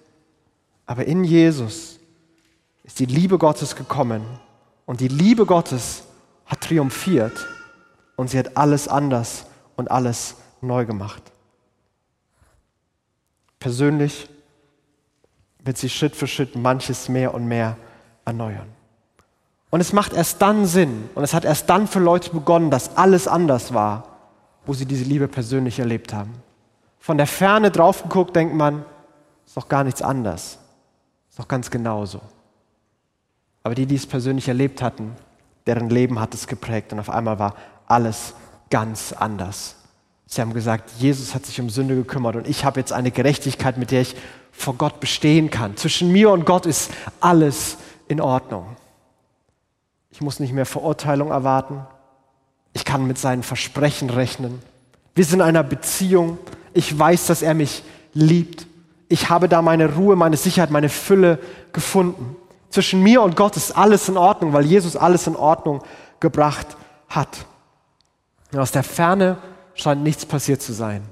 Aber 0.86 1.04
in 1.04 1.24
Jesus 1.24 1.98
ist 2.84 2.98
die 2.98 3.06
Liebe 3.06 3.36
Gottes 3.36 3.76
gekommen 3.76 4.22
und 4.86 5.00
die 5.00 5.08
Liebe 5.08 5.44
Gottes 5.44 6.04
hat 6.46 6.62
triumphiert 6.62 7.46
und 8.14 8.30
sie 8.30 8.38
hat 8.38 8.56
alles 8.56 8.88
anders 8.88 9.46
und 9.76 9.90
alles 9.90 10.36
neu 10.60 10.86
gemacht. 10.86 11.22
Persönlich 13.58 14.28
wird 15.58 15.76
sie 15.76 15.88
Schritt 15.88 16.14
für 16.14 16.26
Schritt 16.26 16.54
manches 16.54 17.08
mehr 17.08 17.34
und 17.34 17.46
mehr 17.46 17.76
erneuern. 18.24 18.68
Und 19.70 19.80
es 19.80 19.92
macht 19.92 20.12
erst 20.12 20.40
dann 20.40 20.64
Sinn 20.64 21.10
und 21.14 21.24
es 21.24 21.34
hat 21.34 21.44
erst 21.44 21.68
dann 21.68 21.88
für 21.88 21.98
Leute 21.98 22.30
begonnen, 22.30 22.70
dass 22.70 22.96
alles 22.96 23.26
anders 23.26 23.74
war, 23.74 24.16
wo 24.64 24.72
sie 24.72 24.86
diese 24.86 25.04
Liebe 25.04 25.28
persönlich 25.28 25.78
erlebt 25.78 26.12
haben. 26.12 26.32
Von 27.00 27.18
der 27.18 27.26
Ferne 27.26 27.70
drauf 27.70 28.02
geguckt, 28.02 28.34
denkt 28.34 28.54
man, 28.54 28.84
ist 29.44 29.56
doch 29.56 29.68
gar 29.68 29.84
nichts 29.84 30.02
anders. 30.02 30.58
Ist 31.28 31.38
doch 31.38 31.48
ganz 31.48 31.70
genauso. 31.70 32.20
Aber 33.66 33.74
die, 33.74 33.86
die 33.86 33.96
es 33.96 34.06
persönlich 34.06 34.46
erlebt 34.46 34.80
hatten, 34.80 35.16
deren 35.66 35.90
Leben 35.90 36.20
hat 36.20 36.32
es 36.34 36.46
geprägt 36.46 36.92
und 36.92 37.00
auf 37.00 37.10
einmal 37.10 37.40
war 37.40 37.56
alles 37.88 38.34
ganz 38.70 39.12
anders. 39.12 39.74
Sie 40.26 40.40
haben 40.40 40.54
gesagt, 40.54 40.92
Jesus 41.00 41.34
hat 41.34 41.44
sich 41.44 41.60
um 41.60 41.68
Sünde 41.68 41.96
gekümmert 41.96 42.36
und 42.36 42.46
ich 42.46 42.64
habe 42.64 42.78
jetzt 42.78 42.92
eine 42.92 43.10
Gerechtigkeit, 43.10 43.76
mit 43.76 43.90
der 43.90 44.02
ich 44.02 44.14
vor 44.52 44.74
Gott 44.74 45.00
bestehen 45.00 45.50
kann. 45.50 45.76
Zwischen 45.76 46.12
mir 46.12 46.30
und 46.30 46.46
Gott 46.46 46.64
ist 46.64 46.92
alles 47.18 47.78
in 48.06 48.20
Ordnung. 48.20 48.76
Ich 50.10 50.20
muss 50.20 50.38
nicht 50.38 50.52
mehr 50.52 50.64
Verurteilung 50.64 51.32
erwarten. 51.32 51.84
Ich 52.72 52.84
kann 52.84 53.04
mit 53.08 53.18
seinen 53.18 53.42
Versprechen 53.42 54.10
rechnen. 54.10 54.62
Wir 55.16 55.24
sind 55.24 55.40
in 55.40 55.44
einer 55.44 55.64
Beziehung. 55.64 56.38
Ich 56.72 56.96
weiß, 56.96 57.26
dass 57.26 57.42
er 57.42 57.54
mich 57.54 57.82
liebt. 58.14 58.68
Ich 59.08 59.28
habe 59.28 59.48
da 59.48 59.60
meine 59.60 59.96
Ruhe, 59.96 60.14
meine 60.14 60.36
Sicherheit, 60.36 60.70
meine 60.70 60.88
Fülle 60.88 61.40
gefunden. 61.72 62.36
Zwischen 62.70 63.02
mir 63.02 63.22
und 63.22 63.36
Gott 63.36 63.56
ist 63.56 63.76
alles 63.76 64.08
in 64.08 64.16
Ordnung, 64.16 64.52
weil 64.52 64.64
Jesus 64.64 64.96
alles 64.96 65.26
in 65.26 65.36
Ordnung 65.36 65.82
gebracht 66.20 66.76
hat. 67.08 67.46
Und 68.52 68.58
aus 68.58 68.72
der 68.72 68.82
Ferne 68.82 69.38
scheint 69.74 70.02
nichts 70.02 70.26
passiert 70.26 70.62
zu 70.62 70.72
sein. 70.72 71.02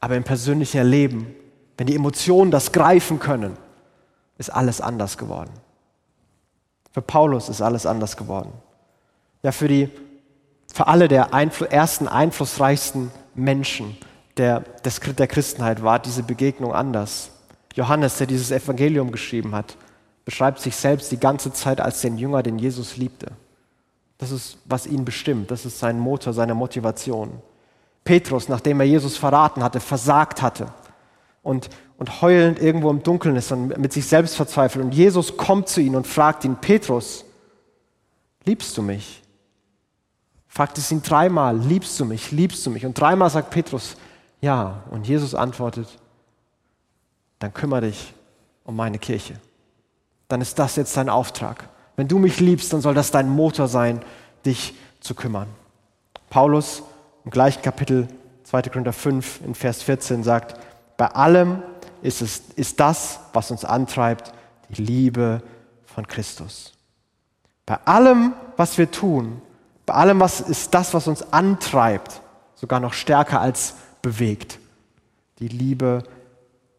Aber 0.00 0.16
im 0.16 0.24
persönlichen 0.24 0.86
Leben, 0.86 1.34
wenn 1.76 1.86
die 1.86 1.96
Emotionen 1.96 2.50
das 2.50 2.72
greifen 2.72 3.18
können, 3.18 3.56
ist 4.38 4.50
alles 4.50 4.80
anders 4.80 5.18
geworden. 5.18 5.50
Für 6.92 7.02
Paulus 7.02 7.48
ist 7.48 7.60
alles 7.60 7.86
anders 7.86 8.16
geworden. 8.16 8.52
Ja, 9.42 9.52
für, 9.52 9.68
die, 9.68 9.90
für 10.72 10.86
alle 10.86 11.08
der 11.08 11.34
Einfl 11.34 11.64
ersten 11.64 12.08
einflussreichsten 12.08 13.10
Menschen 13.34 13.96
der, 14.36 14.60
des, 14.60 15.00
der 15.00 15.26
Christenheit 15.26 15.82
war 15.82 15.98
diese 15.98 16.22
Begegnung 16.22 16.72
anders. 16.72 17.30
Johannes, 17.74 18.18
der 18.18 18.26
dieses 18.26 18.50
Evangelium 18.50 19.12
geschrieben 19.12 19.54
hat, 19.54 19.76
beschreibt 20.24 20.60
sich 20.60 20.76
selbst 20.76 21.10
die 21.12 21.20
ganze 21.20 21.52
Zeit 21.52 21.80
als 21.80 22.00
den 22.00 22.18
Jünger, 22.18 22.42
den 22.42 22.58
Jesus 22.58 22.96
liebte. 22.96 23.32
Das 24.18 24.30
ist, 24.30 24.58
was 24.66 24.86
ihn 24.86 25.04
bestimmt. 25.04 25.50
Das 25.50 25.64
ist 25.64 25.78
sein 25.78 25.98
Motor, 25.98 26.32
seine 26.32 26.54
Motivation. 26.54 27.40
Petrus, 28.04 28.48
nachdem 28.48 28.80
er 28.80 28.86
Jesus 28.86 29.16
verraten 29.16 29.62
hatte, 29.62 29.80
versagt 29.80 30.42
hatte 30.42 30.66
und, 31.42 31.70
und 31.98 32.20
heulend 32.20 32.60
irgendwo 32.60 32.90
im 32.90 33.02
Dunkeln 33.02 33.36
ist 33.36 33.52
und 33.52 33.78
mit 33.78 33.92
sich 33.92 34.06
selbst 34.06 34.36
verzweifelt. 34.36 34.84
Und 34.84 34.94
Jesus 34.94 35.36
kommt 35.36 35.68
zu 35.68 35.80
ihm 35.80 35.94
und 35.94 36.06
fragt 36.06 36.44
ihn, 36.44 36.56
Petrus, 36.56 37.24
liebst 38.44 38.76
du 38.76 38.82
mich? 38.82 39.22
Fragt 40.48 40.78
es 40.78 40.90
ihn 40.90 41.02
dreimal, 41.02 41.56
liebst 41.56 41.98
du 42.00 42.04
mich, 42.04 42.32
liebst 42.32 42.66
du 42.66 42.70
mich? 42.70 42.84
Und 42.84 42.98
dreimal 42.98 43.30
sagt 43.30 43.50
Petrus, 43.50 43.96
ja. 44.40 44.82
Und 44.90 45.06
Jesus 45.06 45.34
antwortet, 45.34 45.88
dann 47.38 47.54
kümmere 47.54 47.82
dich 47.82 48.12
um 48.64 48.76
meine 48.76 48.98
Kirche. 48.98 49.40
Dann 50.30 50.40
ist 50.40 50.58
das 50.60 50.76
jetzt 50.76 50.96
dein 50.96 51.08
Auftrag. 51.08 51.68
Wenn 51.96 52.06
du 52.08 52.18
mich 52.18 52.38
liebst, 52.40 52.72
dann 52.72 52.80
soll 52.80 52.94
das 52.94 53.10
dein 53.10 53.28
Motor 53.28 53.66
sein, 53.68 54.00
dich 54.46 54.74
zu 55.00 55.14
kümmern. 55.14 55.48
Paulus 56.30 56.84
im 57.24 57.32
gleichen 57.32 57.62
Kapitel 57.62 58.06
2. 58.44 58.62
Korinther 58.62 58.92
5 58.92 59.40
in 59.44 59.54
Vers 59.56 59.82
14 59.82 60.22
sagt, 60.22 60.58
bei 60.96 61.08
allem 61.08 61.62
ist, 62.00 62.22
es, 62.22 62.42
ist 62.54 62.78
das, 62.78 63.18
was 63.32 63.50
uns 63.50 63.64
antreibt, 63.64 64.32
die 64.68 64.82
Liebe 64.82 65.42
von 65.84 66.06
Christus. 66.06 66.74
Bei 67.66 67.78
allem, 67.84 68.32
was 68.56 68.78
wir 68.78 68.88
tun, 68.88 69.42
bei 69.84 69.94
allem, 69.94 70.20
was 70.20 70.40
ist 70.40 70.72
das, 70.72 70.94
was 70.94 71.08
uns 71.08 71.32
antreibt, 71.32 72.22
sogar 72.54 72.78
noch 72.78 72.92
stärker 72.92 73.40
als 73.40 73.74
bewegt, 74.00 74.60
die 75.40 75.48
Liebe 75.48 76.04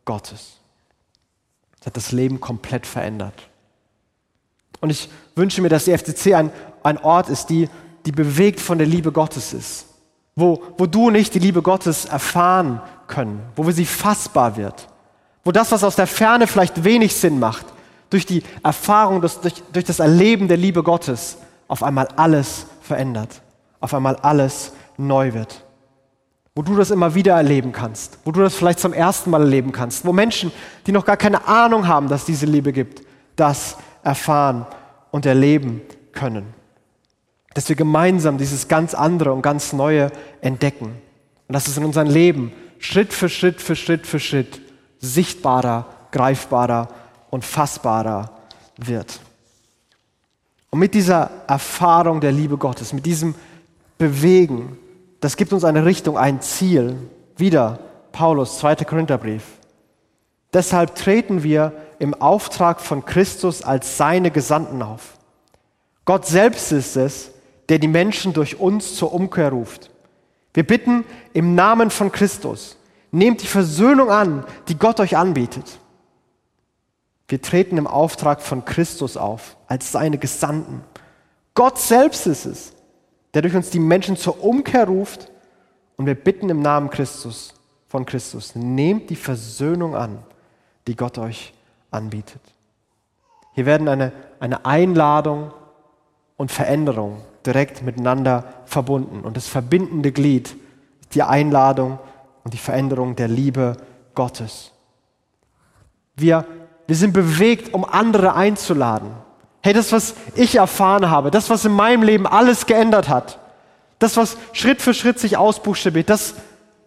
Gottes. 0.06 0.61
Das 1.82 1.88
hat 1.88 1.98
das 1.98 2.12
Leben 2.12 2.40
komplett 2.40 2.86
verändert. 2.86 3.34
Und 4.80 4.92
ich 4.92 5.10
wünsche 5.36 5.62
mir, 5.62 5.70
dass 5.70 5.86
die 5.86 5.98
FCC 5.98 6.36
ein, 6.36 6.52
ein 6.84 6.98
Ort 7.00 7.30
ist, 7.30 7.48
die, 7.48 7.70
die 8.06 8.12
bewegt 8.12 8.60
von 8.60 8.78
der 8.78 8.88
Liebe 8.88 9.12
Gottes 9.12 9.54
ist. 9.54 9.88
Wo, 10.36 10.62
wo 10.78 10.86
du 10.86 11.08
und 11.08 11.16
ich 11.16 11.30
die 11.30 11.40
Liebe 11.40 11.62
Gottes 11.62 12.06
erfahren 12.06 12.82
können, 13.08 13.42
wo 13.56 13.70
sie 13.72 13.86
fassbar 13.86 14.56
wird. 14.58 14.88
Wo 15.44 15.52
das, 15.52 15.72
was 15.72 15.84
aus 15.84 15.96
der 15.96 16.08
Ferne 16.08 16.48
vielleicht 16.48 16.84
wenig 16.84 17.16
Sinn 17.16 17.40
macht, 17.40 17.66
durch 18.12 18.26
die 18.26 18.44
Erfahrung, 18.64 19.22
durch, 19.22 19.64
durch 19.74 19.86
das 19.86 20.00
Erleben 20.00 20.48
der 20.48 20.58
Liebe 20.58 20.84
Gottes 20.84 21.38
auf 21.68 21.82
einmal 21.82 22.08
alles 22.16 22.68
verändert, 22.82 23.42
auf 23.80 23.94
einmal 23.94 24.18
alles 24.18 24.74
neu 24.98 25.34
wird. 25.34 25.64
Wo 26.54 26.62
du 26.64 26.76
das 26.76 26.92
immer 26.92 27.16
wieder 27.16 27.36
erleben 27.36 27.72
kannst, 27.72 28.20
wo 28.26 28.32
du 28.32 28.42
das 28.42 28.56
vielleicht 28.56 28.80
zum 28.80 28.92
ersten 28.92 29.30
Mal 29.30 29.42
erleben 29.42 29.72
kannst, 29.72 30.06
wo 30.06 30.12
Menschen, 30.12 30.52
die 30.86 30.92
noch 30.92 31.06
gar 31.06 31.18
keine 31.18 31.48
Ahnung 31.48 31.88
haben, 31.88 32.10
dass 32.10 32.22
es 32.22 32.26
diese 32.26 32.46
Liebe 32.46 32.74
gibt, 32.74 33.04
das 33.38 33.78
erfahren 34.04 34.66
und 35.12 35.26
erleben 35.26 35.82
können. 36.12 36.54
Dass 37.54 37.70
wir 37.70 37.76
gemeinsam 37.76 38.38
dieses 38.38 38.68
ganz 38.68 38.94
andere 38.94 39.32
und 39.32 39.42
ganz 39.42 39.72
Neue 39.72 40.12
entdecken. 40.42 40.88
Und 41.48 41.54
dass 41.54 41.68
es 41.68 41.78
in 41.78 41.86
unserem 41.86 42.10
Leben 42.10 42.52
Schritt 42.80 43.14
für 43.14 43.30
Schritt 43.30 43.62
für 43.62 43.76
Schritt 43.76 44.08
für 44.08 44.20
Schritt 44.20 44.62
sichtbarer, 45.00 45.86
greifbarer 46.12 46.90
und 47.30 47.46
fassbarer 47.46 48.32
wird. 48.78 49.20
Und 50.70 50.80
mit 50.80 50.94
dieser 50.94 51.30
Erfahrung 51.48 52.22
der 52.22 52.32
Liebe 52.32 52.58
Gottes, 52.58 52.94
mit 52.94 53.06
diesem 53.06 53.36
Bewegen, 53.98 54.78
das 55.22 55.38
gibt 55.38 55.54
uns 55.54 55.64
eine 55.64 55.86
Richtung, 55.86 56.18
ein 56.18 56.42
Ziel. 56.42 56.98
Wieder 57.38 57.80
Paulus, 58.12 58.58
2. 58.60 58.76
Korintherbrief. 58.78 59.44
Deshalb 60.54 60.96
treten 60.96 61.44
wir 61.44 61.72
im 62.00 62.14
Auftrag 62.14 62.82
von 62.82 63.06
Christus 63.06 63.62
als 63.62 63.98
seine 63.98 64.32
Gesandten 64.32 64.82
auf. 64.82 65.18
Gott 66.04 66.26
selbst 66.26 66.72
ist 66.72 66.98
es, 66.98 67.32
der 67.70 67.80
die 67.80 67.88
Menschen 67.88 68.34
durch 68.34 68.60
uns 68.60 68.96
zur 68.96 69.14
Umkehr 69.14 69.50
ruft. 69.50 69.92
Wir 70.54 70.66
bitten 70.68 71.06
im 71.34 71.56
Namen 71.56 71.90
von 71.90 72.12
Christus, 72.12 72.76
nehmt 73.12 73.42
die 73.42 73.48
Versöhnung 73.48 74.10
an, 74.10 74.44
die 74.68 74.78
Gott 74.78 75.00
euch 75.00 75.16
anbietet. 75.16 75.80
Wir 77.28 77.42
treten 77.42 77.78
im 77.78 77.88
Auftrag 77.88 78.42
von 78.42 78.66
Christus 78.66 79.16
auf, 79.16 79.56
als 79.68 79.92
seine 79.92 80.18
Gesandten. 80.18 80.84
Gott 81.54 81.80
selbst 81.80 82.28
ist 82.28 82.46
es, 82.46 82.74
der 83.34 83.42
durch 83.42 83.56
uns 83.56 83.70
die 83.70 83.80
Menschen 83.80 84.18
zur 84.18 84.44
Umkehr 84.44 84.86
ruft 84.86 85.32
und 85.98 86.06
wir 86.06 86.16
bitten 86.16 86.50
im 86.50 86.62
Namen 86.62 86.90
Christus, 86.90 87.54
von 87.88 88.06
Christus, 88.06 88.56
nehmt 88.56 89.10
die 89.10 89.16
Versöhnung 89.16 89.96
an, 89.96 90.20
die 90.88 90.96
Gott 90.96 91.18
euch 91.18 91.54
anbietet. 91.92 92.42
Hier 93.54 93.66
werden 93.66 93.88
eine, 93.88 94.14
eine 94.40 94.66
Einladung 94.66 95.52
und 96.38 96.52
Veränderung 96.52 97.22
direkt 97.46 97.84
miteinander 97.84 98.46
verbunden. 98.66 99.22
Und 99.22 99.38
das 99.38 99.48
verbindende 99.48 100.12
Glied 100.12 100.56
ist 101.02 101.16
die 101.16 101.24
Einladung 101.24 102.00
und 102.44 102.54
die 102.54 102.58
Veränderung 102.58 103.16
der 103.16 103.28
Liebe 103.28 103.78
Gottes. 104.16 104.72
Wir, 106.16 106.46
wir 106.88 106.96
sind 106.96 107.14
bewegt, 107.14 107.74
um 107.74 107.86
andere 107.86 108.36
einzuladen. 108.36 109.12
Hey, 109.62 109.74
das, 109.74 109.92
was 109.92 110.16
ich 110.36 110.56
erfahren 110.56 111.10
habe, 111.10 111.30
das, 111.30 111.50
was 111.50 111.66
in 111.66 111.74
meinem 111.74 112.04
Leben 112.04 112.26
alles 112.26 112.66
geändert 112.66 113.10
hat, 113.10 113.38
das, 114.00 114.18
was 114.18 114.38
Schritt 114.54 114.82
für 114.82 114.94
Schritt 114.94 115.20
sich 115.20 115.38
ausbuchstabiert, 115.38 116.10
das, 116.10 116.34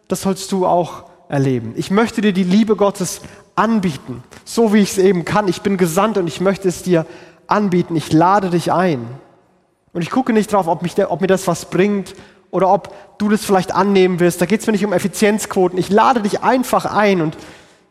das 0.09 0.23
sollst 0.23 0.51
du 0.51 0.67
auch 0.67 1.05
erleben. 1.29 1.75
Ich 1.77 1.91
möchte 1.91 2.21
dir 2.21 2.33
die 2.33 2.43
Liebe 2.43 2.75
Gottes 2.75 3.21
anbieten, 3.55 4.25
so 4.45 4.73
wie 4.73 4.81
ich 4.81 4.93
es 4.93 4.99
eben 4.99 5.25
kann. 5.25 5.47
Ich 5.47 5.63
bin 5.63 5.77
gesandt 5.77 6.19
und 6.19 6.27
ich 6.27 6.41
möchte 6.41 6.69
es 6.69 6.83
dir 6.83 7.07
anbieten. 7.47 7.95
Ich 7.95 8.13
lade 8.13 8.51
dich 8.51 8.73
ein. 8.73 9.07
Und 9.93 10.03
ich 10.03 10.11
gucke 10.11 10.33
nicht 10.33 10.53
drauf, 10.53 10.67
ob, 10.67 10.83
mich 10.83 10.95
ob 11.07 11.21
mir 11.21 11.29
das 11.29 11.47
was 11.47 11.67
bringt 11.67 12.15
oder 12.51 12.69
ob 12.73 12.93
du 13.19 13.29
das 13.29 13.45
vielleicht 13.45 13.73
annehmen 13.73 14.19
wirst. 14.19 14.41
Da 14.41 14.47
geht 14.47 14.61
es 14.61 14.67
mir 14.67 14.73
nicht 14.73 14.85
um 14.85 14.93
Effizienzquoten. 14.93 15.79
Ich 15.79 15.91
lade 15.91 16.21
dich 16.21 16.43
einfach 16.43 16.85
ein 16.85 17.21
und 17.21 17.37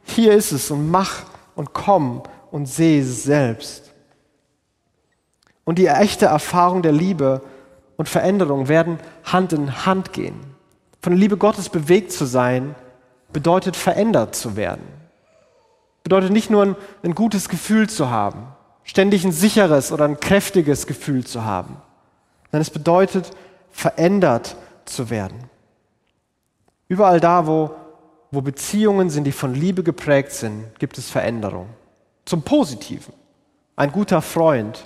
hier 0.04 0.34
ist 0.34 0.52
es 0.52 0.69
und 0.69 0.91
mach 0.91 1.24
und 1.56 1.74
komm 1.74 2.24
und 2.52 2.65
sehe 2.65 3.02
es 3.02 3.24
selbst. 3.24 3.92
Und 5.65 5.80
die 5.80 5.88
echte 5.88 6.26
Erfahrung 6.26 6.82
der 6.82 6.91
Liebe 6.91 7.41
und 7.97 8.10
Veränderung 8.10 8.67
werden 8.67 8.99
Hand 9.23 9.54
in 9.54 9.86
Hand 9.86 10.13
gehen. 10.13 10.39
Von 11.02 11.13
der 11.13 11.19
Liebe 11.19 11.38
Gottes 11.38 11.69
bewegt 11.69 12.12
zu 12.12 12.26
sein, 12.26 12.76
bedeutet 13.32 13.76
verändert 13.76 14.36
zu 14.36 14.56
werden. 14.56 14.84
Bedeutet 16.04 16.32
nicht 16.32 16.49
nur 16.49 16.63
ein, 16.63 16.76
ein 17.04 17.15
gutes 17.15 17.49
Gefühl 17.49 17.89
zu 17.89 18.10
haben, 18.10 18.47
ständig 18.84 19.23
ein 19.23 19.32
sicheres 19.32 19.91
oder 19.91 20.06
ein 20.06 20.19
kräftiges 20.19 20.86
Gefühl 20.88 21.26
zu 21.26 21.45
haben, 21.45 21.78
sondern 22.45 22.62
es 22.62 22.69
bedeutet 22.69 23.32
verändert 23.71 24.56
zu 24.86 25.10
werden. 25.10 25.49
Überall 26.88 27.19
da, 27.19 27.47
wo, 27.47 27.71
wo 28.32 28.41
Beziehungen 28.41 29.10
sind, 29.10 29.23
die 29.23 29.32
von 29.32 29.54
Liebe 29.54 29.84
geprägt 29.84 30.34
sind, 30.34 30.78
gibt 30.80 30.97
es 30.97 31.10
Veränderung. 31.10 31.69
Zum 32.26 32.43
Positiven. 32.43 33.13
Ein 33.76 33.91
guter 33.91 34.21
Freund, 34.21 34.84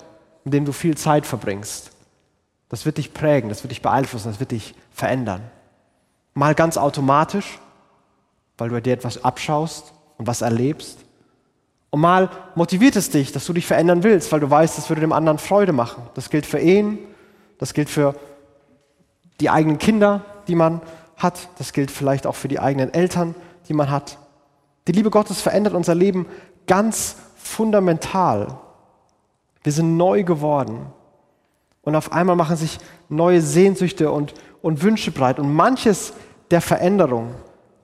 mit 0.48 0.54
dem 0.54 0.64
du 0.64 0.72
viel 0.72 0.96
Zeit 0.96 1.26
verbringst, 1.26 1.90
das 2.70 2.86
wird 2.86 2.96
dich 2.96 3.12
prägen, 3.12 3.50
das 3.50 3.62
wird 3.62 3.70
dich 3.70 3.82
beeinflussen, 3.82 4.28
das 4.28 4.40
wird 4.40 4.52
dich 4.52 4.74
verändern. 4.92 5.42
Mal 6.32 6.54
ganz 6.54 6.78
automatisch, 6.78 7.58
weil 8.56 8.70
du 8.70 8.80
dir 8.80 8.94
etwas 8.94 9.22
abschaust 9.22 9.92
und 10.16 10.26
was 10.26 10.40
erlebst. 10.40 11.00
Und 11.90 12.00
mal 12.00 12.30
motiviert 12.54 12.96
es 12.96 13.10
dich, 13.10 13.30
dass 13.30 13.44
du 13.44 13.52
dich 13.52 13.66
verändern 13.66 14.02
willst, 14.04 14.32
weil 14.32 14.40
du 14.40 14.48
weißt, 14.48 14.78
das 14.78 14.88
würde 14.88 15.02
dem 15.02 15.12
anderen 15.12 15.36
Freude 15.36 15.74
machen. 15.74 16.02
Das 16.14 16.30
gilt 16.30 16.46
für 16.46 16.58
Ehen, 16.58 16.98
das 17.58 17.74
gilt 17.74 17.90
für 17.90 18.14
die 19.40 19.50
eigenen 19.50 19.76
Kinder, 19.76 20.24
die 20.46 20.54
man 20.54 20.80
hat, 21.18 21.50
das 21.58 21.74
gilt 21.74 21.90
vielleicht 21.90 22.26
auch 22.26 22.36
für 22.36 22.48
die 22.48 22.58
eigenen 22.58 22.94
Eltern, 22.94 23.34
die 23.68 23.74
man 23.74 23.90
hat. 23.90 24.16
Die 24.86 24.92
Liebe 24.92 25.10
Gottes 25.10 25.42
verändert 25.42 25.74
unser 25.74 25.94
Leben 25.94 26.24
ganz 26.66 27.16
fundamental. 27.36 28.58
Wir 29.62 29.72
sind 29.72 29.96
neu 29.96 30.24
geworden. 30.24 30.86
Und 31.82 31.96
auf 31.96 32.12
einmal 32.12 32.36
machen 32.36 32.56
sich 32.56 32.78
neue 33.08 33.40
Sehnsüchte 33.40 34.10
und, 34.10 34.34
und 34.62 34.82
Wünsche 34.82 35.10
breit. 35.10 35.38
Und 35.38 35.54
manches 35.54 36.12
der 36.50 36.60
Veränderung, 36.60 37.34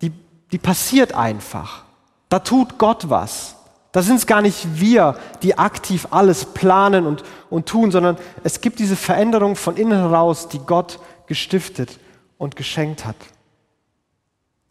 die, 0.02 0.12
die 0.52 0.58
passiert 0.58 1.14
einfach. 1.14 1.84
Da 2.28 2.38
tut 2.38 2.78
Gott 2.78 3.08
was. 3.08 3.56
Da 3.92 4.02
sind 4.02 4.16
es 4.16 4.26
gar 4.26 4.42
nicht 4.42 4.80
wir, 4.80 5.16
die 5.42 5.56
aktiv 5.56 6.08
alles 6.10 6.46
planen 6.46 7.06
und, 7.06 7.22
und 7.48 7.66
tun, 7.66 7.92
sondern 7.92 8.18
es 8.42 8.60
gibt 8.60 8.80
diese 8.80 8.96
Veränderung 8.96 9.54
von 9.54 9.76
innen 9.76 9.98
heraus, 9.98 10.48
die 10.48 10.58
Gott 10.58 10.98
gestiftet 11.26 12.00
und 12.36 12.56
geschenkt 12.56 13.04
hat. 13.04 13.16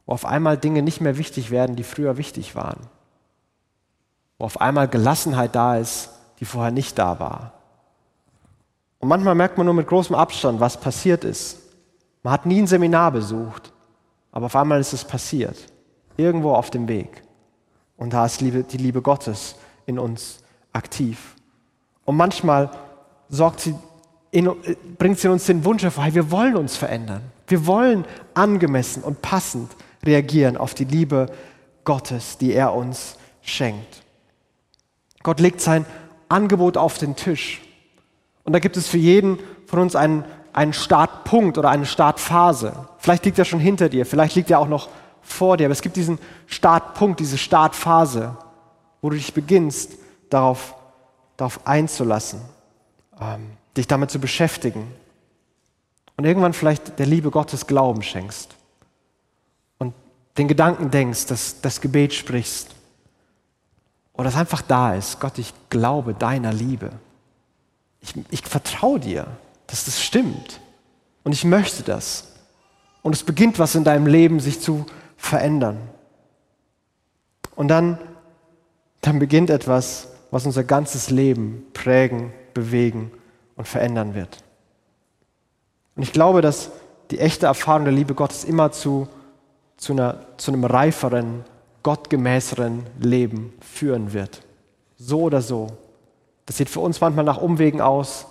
Wo 0.05 0.11
auf 0.11 0.25
einmal 0.25 0.57
Dinge 0.57 0.81
nicht 0.81 0.99
mehr 0.99 1.17
wichtig 1.17 1.51
werden, 1.51 1.77
die 1.77 1.85
früher 1.85 2.17
wichtig 2.17 2.55
waren. 2.55 2.81
Wo 4.37 4.45
auf 4.45 4.59
einmal 4.59 4.89
Gelassenheit 4.89 5.55
da 5.55 5.77
ist, 5.77 6.09
die 6.43 6.45
vorher 6.45 6.71
nicht 6.71 6.99
da 6.99 7.21
war. 7.21 7.53
Und 8.99 9.07
manchmal 9.07 9.33
merkt 9.33 9.57
man 9.57 9.65
nur 9.65 9.73
mit 9.73 9.87
großem 9.87 10.13
Abstand, 10.13 10.59
was 10.59 10.77
passiert 10.77 11.23
ist. 11.23 11.57
Man 12.21 12.33
hat 12.33 12.45
nie 12.45 12.61
ein 12.61 12.67
Seminar 12.67 13.11
besucht, 13.11 13.71
aber 14.33 14.47
auf 14.47 14.55
einmal 14.57 14.81
ist 14.81 14.91
es 14.91 15.05
passiert. 15.05 15.55
Irgendwo 16.17 16.53
auf 16.53 16.69
dem 16.69 16.89
Weg. 16.89 17.23
Und 17.95 18.11
da 18.11 18.25
ist 18.25 18.41
die 18.41 18.77
Liebe 18.77 19.01
Gottes 19.01 19.55
in 19.85 19.97
uns 19.97 20.39
aktiv. 20.73 21.35
Und 22.03 22.17
manchmal 22.17 22.69
sorgt 23.29 23.61
sie 23.61 23.73
in, 24.31 24.51
bringt 24.97 25.19
sie 25.19 25.29
uns 25.29 25.45
den 25.45 25.63
Wunsch 25.63 25.83
hervor, 25.83 26.03
hey, 26.03 26.13
wir 26.13 26.29
wollen 26.29 26.57
uns 26.57 26.75
verändern. 26.75 27.21
Wir 27.47 27.65
wollen 27.65 28.03
angemessen 28.33 29.01
und 29.01 29.21
passend 29.21 29.71
reagieren 30.03 30.57
auf 30.57 30.73
die 30.73 30.83
Liebe 30.83 31.27
Gottes, 31.85 32.37
die 32.37 32.51
er 32.51 32.73
uns 32.73 33.15
schenkt. 33.41 34.03
Gott 35.23 35.39
legt 35.39 35.61
sein 35.61 35.85
Angebot 36.29 36.77
auf 36.77 36.97
den 36.97 37.15
Tisch. 37.15 37.61
Und 38.43 38.53
da 38.53 38.59
gibt 38.59 38.77
es 38.77 38.87
für 38.87 38.97
jeden 38.97 39.39
von 39.67 39.79
uns 39.79 39.95
einen, 39.95 40.25
einen 40.51 40.73
Startpunkt 40.73 41.57
oder 41.57 41.69
eine 41.69 41.85
Startphase. 41.85 42.87
Vielleicht 42.97 43.25
liegt 43.25 43.39
er 43.39 43.45
schon 43.45 43.59
hinter 43.59 43.89
dir, 43.89 44.05
vielleicht 44.05 44.35
liegt 44.35 44.51
er 44.51 44.59
auch 44.59 44.67
noch 44.67 44.89
vor 45.21 45.57
dir, 45.57 45.65
aber 45.65 45.71
es 45.71 45.81
gibt 45.81 45.95
diesen 45.95 46.19
Startpunkt, 46.47 47.19
diese 47.19 47.37
Startphase, 47.37 48.35
wo 49.01 49.09
du 49.09 49.15
dich 49.15 49.33
beginnst, 49.33 49.93
darauf, 50.29 50.75
darauf 51.37 51.65
einzulassen, 51.65 52.41
ähm, 53.21 53.51
dich 53.77 53.87
damit 53.87 54.11
zu 54.11 54.19
beschäftigen 54.19 54.93
und 56.17 56.25
irgendwann 56.25 56.53
vielleicht 56.53 56.99
der 56.99 57.05
Liebe 57.05 57.31
Gottes 57.31 57.67
Glauben 57.67 58.01
schenkst 58.01 58.55
und 59.79 59.93
den 60.37 60.47
Gedanken 60.47 60.91
denkst, 60.91 61.27
dass 61.27 61.61
das 61.61 61.81
Gebet 61.81 62.13
sprichst 62.13 62.72
oder 64.13 64.29
es 64.29 64.35
einfach 64.35 64.61
da 64.61 64.93
ist, 64.93 65.19
Gott, 65.19 65.37
ich 65.37 65.53
glaube 65.69 66.13
deiner 66.13 66.53
Liebe. 66.53 66.91
Ich, 68.01 68.13
ich 68.29 68.41
vertraue 68.41 68.99
dir, 68.99 69.27
dass 69.67 69.85
das 69.85 70.01
stimmt 70.01 70.59
und 71.23 71.31
ich 71.31 71.45
möchte 71.45 71.83
das. 71.83 72.33
Und 73.01 73.15
es 73.15 73.23
beginnt 73.23 73.59
was 73.59 73.75
in 73.75 73.83
deinem 73.83 74.07
Leben 74.07 74.39
sich 74.39 74.61
zu 74.61 74.85
verändern. 75.17 75.77
Und 77.55 77.67
dann, 77.67 77.97
dann 79.01 79.19
beginnt 79.19 79.49
etwas, 79.49 80.07
was 80.31 80.45
unser 80.45 80.63
ganzes 80.63 81.09
Leben 81.09 81.65
prägen, 81.73 82.33
bewegen 82.53 83.11
und 83.55 83.67
verändern 83.67 84.15
wird. 84.15 84.43
Und 85.95 86.03
ich 86.03 86.11
glaube, 86.11 86.41
dass 86.41 86.71
die 87.11 87.19
echte 87.19 87.45
Erfahrung 87.45 87.83
der 87.83 87.93
Liebe 87.93 88.15
Gottes 88.15 88.43
immer 88.43 88.71
zu, 88.71 89.07
zu, 89.77 89.93
einer, 89.93 90.25
zu 90.37 90.51
einem 90.51 90.63
reiferen, 90.63 91.43
gottgemäßeren 91.83 92.85
Leben 92.99 93.53
führen 93.61 94.13
wird. 94.13 94.41
So 94.97 95.21
oder 95.21 95.41
so. 95.41 95.67
Das 96.45 96.57
sieht 96.57 96.69
für 96.69 96.79
uns 96.79 96.99
manchmal 97.01 97.25
nach 97.25 97.37
Umwegen 97.37 97.81
aus, 97.81 98.25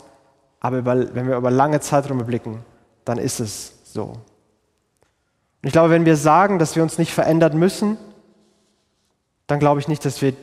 aber 0.61 0.79
über, 0.79 1.15
wenn 1.15 1.29
wir 1.29 1.37
über 1.37 1.51
lange 1.51 1.81
Zeiträume 1.81 2.25
blicken, 2.25 2.65
dann 3.05 3.19
ist 3.19 3.41
es 3.41 3.75
so. 3.85 4.03
Und 4.05 5.69
ich 5.69 5.73
glaube, 5.73 5.91
wenn 5.91 6.05
wir 6.05 6.17
sagen, 6.17 6.59
dass 6.59 6.77
wir 6.77 6.83
uns 6.83 6.99
nicht 6.99 7.13
verändern 7.13 7.59
müssen, 7.59 7.97
dann 9.47 9.59
glaube 9.59 9.81
ich 9.81 9.89
nicht, 9.89 10.05
dass 10.05 10.23
wir 10.23 10.35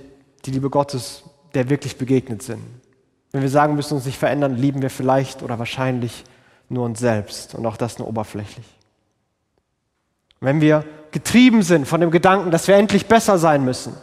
die 0.45 0.51
Liebe 0.51 0.69
Gottes 0.69 1.23
der 1.53 1.69
wirklich 1.69 1.97
begegnet 1.97 2.43
sind. 2.43 2.61
Wenn 3.31 3.41
wir 3.41 3.49
sagen, 3.49 3.75
müssen 3.75 3.95
uns 3.95 4.05
nicht 4.05 4.17
verändern, 4.17 4.55
lieben 4.55 4.81
wir 4.81 4.89
vielleicht 4.89 5.43
oder 5.43 5.59
wahrscheinlich 5.59 6.23
nur 6.67 6.85
uns 6.85 6.99
selbst 6.99 7.55
und 7.55 7.65
auch 7.65 7.77
das 7.77 7.99
nur 7.99 8.07
oberflächlich. 8.07 8.65
Wenn 10.39 10.61
wir 10.61 10.85
getrieben 11.11 11.63
sind 11.63 11.87
von 11.87 12.01
dem 12.01 12.11
Gedanken, 12.11 12.51
dass 12.51 12.67
wir 12.67 12.75
endlich 12.75 13.07
besser 13.07 13.37
sein 13.37 13.65
müssen, 13.65 13.95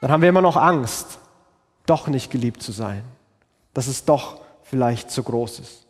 dann 0.00 0.10
haben 0.10 0.22
wir 0.22 0.28
immer 0.28 0.42
noch 0.42 0.56
Angst, 0.56 1.18
doch 1.86 2.08
nicht 2.08 2.30
geliebt 2.30 2.62
zu 2.62 2.72
sein, 2.72 3.04
dass 3.74 3.86
es 3.86 4.04
doch 4.04 4.40
vielleicht 4.62 5.10
zu 5.10 5.22
groß 5.22 5.60
ist. 5.60 5.86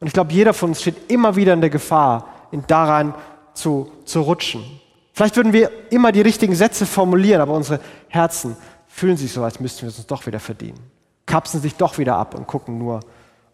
Und 0.00 0.06
ich 0.06 0.12
glaube, 0.12 0.32
jeder 0.32 0.54
von 0.54 0.70
uns 0.70 0.80
steht 0.80 1.10
immer 1.10 1.36
wieder 1.36 1.52
in 1.52 1.60
der 1.60 1.70
Gefahr, 1.70 2.28
in 2.50 2.66
daran 2.66 3.14
zu, 3.54 3.90
zu 4.04 4.20
rutschen. 4.22 4.64
Vielleicht 5.12 5.36
würden 5.36 5.52
wir 5.52 5.70
immer 5.90 6.10
die 6.10 6.22
richtigen 6.22 6.54
Sätze 6.54 6.86
formulieren, 6.86 7.40
aber 7.40 7.52
unsere 7.52 7.80
Herzen 8.08 8.56
fühlen 8.86 9.16
sich 9.16 9.32
so, 9.32 9.42
als 9.44 9.60
müssten 9.60 9.82
wir 9.82 9.88
es 9.88 9.98
uns 9.98 10.06
doch 10.06 10.26
wieder 10.26 10.40
verdienen. 10.40 10.80
Kapsen 11.26 11.60
sich 11.60 11.76
doch 11.76 11.98
wieder 11.98 12.16
ab 12.16 12.34
und 12.34 12.46
gucken 12.46 12.78
nur 12.78 13.00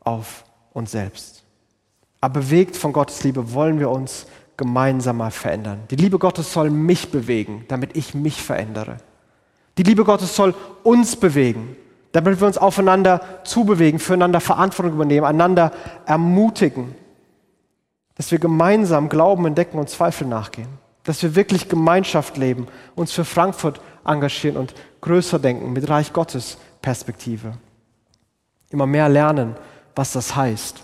auf 0.00 0.44
uns 0.72 0.92
selbst. 0.92 1.44
Aber 2.20 2.40
bewegt 2.40 2.76
von 2.76 2.92
Gottes 2.92 3.22
Liebe 3.24 3.52
wollen 3.52 3.78
wir 3.78 3.90
uns 3.90 4.26
gemeinsam 4.58 5.16
mal 5.16 5.30
verändern. 5.30 5.84
Die 5.90 5.96
Liebe 5.96 6.18
Gottes 6.18 6.52
soll 6.52 6.68
mich 6.68 7.10
bewegen, 7.10 7.64
damit 7.68 7.96
ich 7.96 8.14
mich 8.14 8.42
verändere. 8.42 8.98
Die 9.78 9.84
Liebe 9.84 10.04
Gottes 10.04 10.36
soll 10.36 10.54
uns 10.82 11.16
bewegen, 11.16 11.76
damit 12.12 12.40
wir 12.40 12.46
uns 12.46 12.58
aufeinander 12.58 13.20
zubewegen, 13.44 14.00
füreinander 14.00 14.40
Verantwortung 14.40 14.94
übernehmen, 14.94 15.24
einander 15.24 15.72
ermutigen, 16.04 16.94
dass 18.16 18.32
wir 18.32 18.40
gemeinsam 18.40 19.08
Glauben 19.08 19.46
entdecken 19.46 19.78
und 19.78 19.88
Zweifel 19.88 20.26
nachgehen, 20.26 20.68
dass 21.04 21.22
wir 21.22 21.36
wirklich 21.36 21.68
Gemeinschaft 21.68 22.36
leben, 22.36 22.66
uns 22.96 23.12
für 23.12 23.24
Frankfurt 23.24 23.80
engagieren 24.04 24.56
und 24.56 24.74
größer 25.00 25.38
denken 25.38 25.72
mit 25.72 25.88
Reich 25.88 26.12
Gottes 26.12 26.58
Perspektive. 26.82 27.52
Immer 28.70 28.86
mehr 28.86 29.08
lernen, 29.08 29.54
was 29.94 30.12
das 30.12 30.34
heißt. 30.34 30.82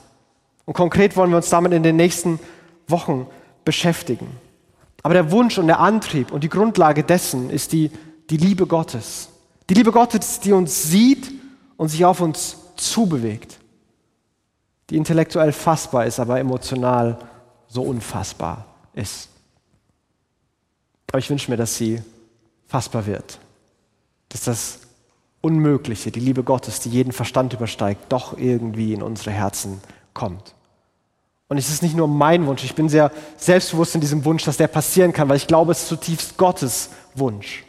Und 0.65 0.75
konkret 0.75 1.17
wollen 1.17 1.31
wir 1.31 1.39
uns 1.39 1.51
damit 1.51 1.73
in 1.73 1.83
den 1.83 1.97
nächsten 1.97 2.39
Wochen 2.87 3.27
beschäftigen. 3.65 4.29
Aber 5.03 5.15
der 5.15 5.31
Wunsch 5.31 5.59
und 5.59 5.67
der 5.67 5.81
Antrieb 5.81 6.33
und 6.33 6.45
die 6.45 6.49
Grundlage 6.49 7.05
dessen 7.05 7.51
ist 7.51 7.73
die 7.73 7.91
die 8.31 8.37
Liebe 8.37 8.67
Gottes. 8.67 9.29
Die 9.69 9.75
Liebe 9.75 9.93
Gottes, 9.93 10.41
die 10.41 10.53
uns 10.53 10.85
sieht 10.85 11.31
und 11.77 11.89
sich 11.89 12.05
auf 12.05 12.21
uns 12.21 12.57
zubewegt. 12.77 13.59
Die 14.91 14.97
intellektuell 14.97 15.53
fassbar 15.53 16.07
ist, 16.07 16.21
aber 16.21 16.39
emotional 16.39 17.19
so 17.69 17.83
unfassbar 17.83 18.67
ist. 18.93 19.29
Aber 21.09 21.19
ich 21.19 21.31
wünsche 21.31 21.51
mir, 21.51 21.57
dass 21.57 21.77
sie 21.77 22.03
fassbar 22.67 23.07
wird. 23.07 23.39
Dass 24.29 24.43
das 24.43 24.81
Unmögliche, 25.41 26.11
die 26.11 26.21
Liebe 26.21 26.43
Gottes, 26.43 26.81
die 26.81 26.91
jeden 26.91 27.13
Verstand 27.13 27.53
übersteigt, 27.53 28.11
doch 28.11 28.37
irgendwie 28.37 28.93
in 28.93 29.03
unsere 29.03 29.31
Herzen 29.31 29.81
kommt. 30.13 30.55
Und 31.49 31.59
es 31.59 31.69
ist 31.69 31.83
nicht 31.83 31.97
nur 31.97 32.09
mein 32.09 32.47
Wunsch, 32.47 32.65
ich 32.65 32.75
bin 32.75 32.89
sehr 32.89 33.11
selbstbewusst 33.37 33.95
in 33.95 34.01
diesem 34.01 34.25
Wunsch, 34.25 34.45
dass 34.45 34.57
der 34.57 34.69
passieren 34.69 35.13
kann, 35.13 35.29
weil 35.29 35.37
ich 35.37 35.47
glaube, 35.47 35.73
es 35.73 35.83
ist 35.83 35.89
zutiefst 35.89 36.37
Gottes 36.37 36.91
Wunsch. 37.15 37.65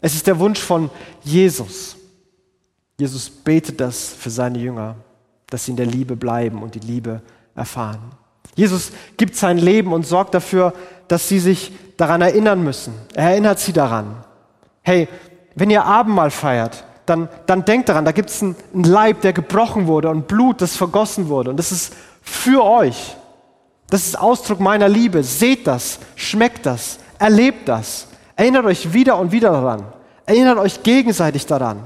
Es 0.00 0.14
ist 0.14 0.26
der 0.26 0.38
Wunsch 0.38 0.60
von 0.60 0.90
Jesus. 1.22 1.96
Jesus 2.98 3.30
betet 3.30 3.80
das 3.80 4.08
für 4.08 4.30
seine 4.30 4.58
Jünger, 4.58 4.96
dass 5.48 5.64
sie 5.64 5.72
in 5.72 5.76
der 5.76 5.86
Liebe 5.86 6.16
bleiben 6.16 6.62
und 6.62 6.74
die 6.74 6.80
Liebe 6.80 7.22
erfahren. 7.54 8.00
Jesus 8.54 8.92
gibt 9.16 9.36
sein 9.36 9.58
Leben 9.58 9.92
und 9.92 10.06
sorgt 10.06 10.34
dafür, 10.34 10.74
dass 11.08 11.28
sie 11.28 11.38
sich 11.38 11.72
daran 11.96 12.20
erinnern 12.20 12.62
müssen. 12.62 12.94
Er 13.14 13.30
erinnert 13.30 13.58
sie 13.58 13.72
daran. 13.72 14.24
Hey, 14.82 15.08
wenn 15.54 15.70
ihr 15.70 15.84
Abendmahl 15.84 16.30
feiert, 16.30 16.84
dann, 17.06 17.28
dann 17.46 17.64
denkt 17.64 17.88
daran, 17.88 18.04
da 18.04 18.12
gibt 18.12 18.30
es 18.30 18.42
einen, 18.42 18.56
Leib, 18.72 19.20
der 19.22 19.32
gebrochen 19.32 19.86
wurde 19.86 20.08
und 20.08 20.28
Blut, 20.28 20.60
das 20.60 20.76
vergossen 20.76 21.28
wurde. 21.28 21.50
Und 21.50 21.56
das 21.56 21.72
ist 21.72 21.94
für 22.22 22.64
euch. 22.64 23.16
Das 23.90 24.06
ist 24.06 24.18
Ausdruck 24.18 24.60
meiner 24.60 24.88
Liebe. 24.88 25.22
Seht 25.22 25.66
das, 25.66 25.98
schmeckt 26.16 26.64
das, 26.64 26.98
erlebt 27.18 27.68
das. 27.68 28.06
Erinnert 28.36 28.64
euch 28.64 28.92
wieder 28.94 29.18
und 29.18 29.32
wieder 29.32 29.50
daran. 29.50 29.84
Erinnert 30.24 30.58
euch 30.58 30.82
gegenseitig 30.82 31.44
daran. 31.44 31.82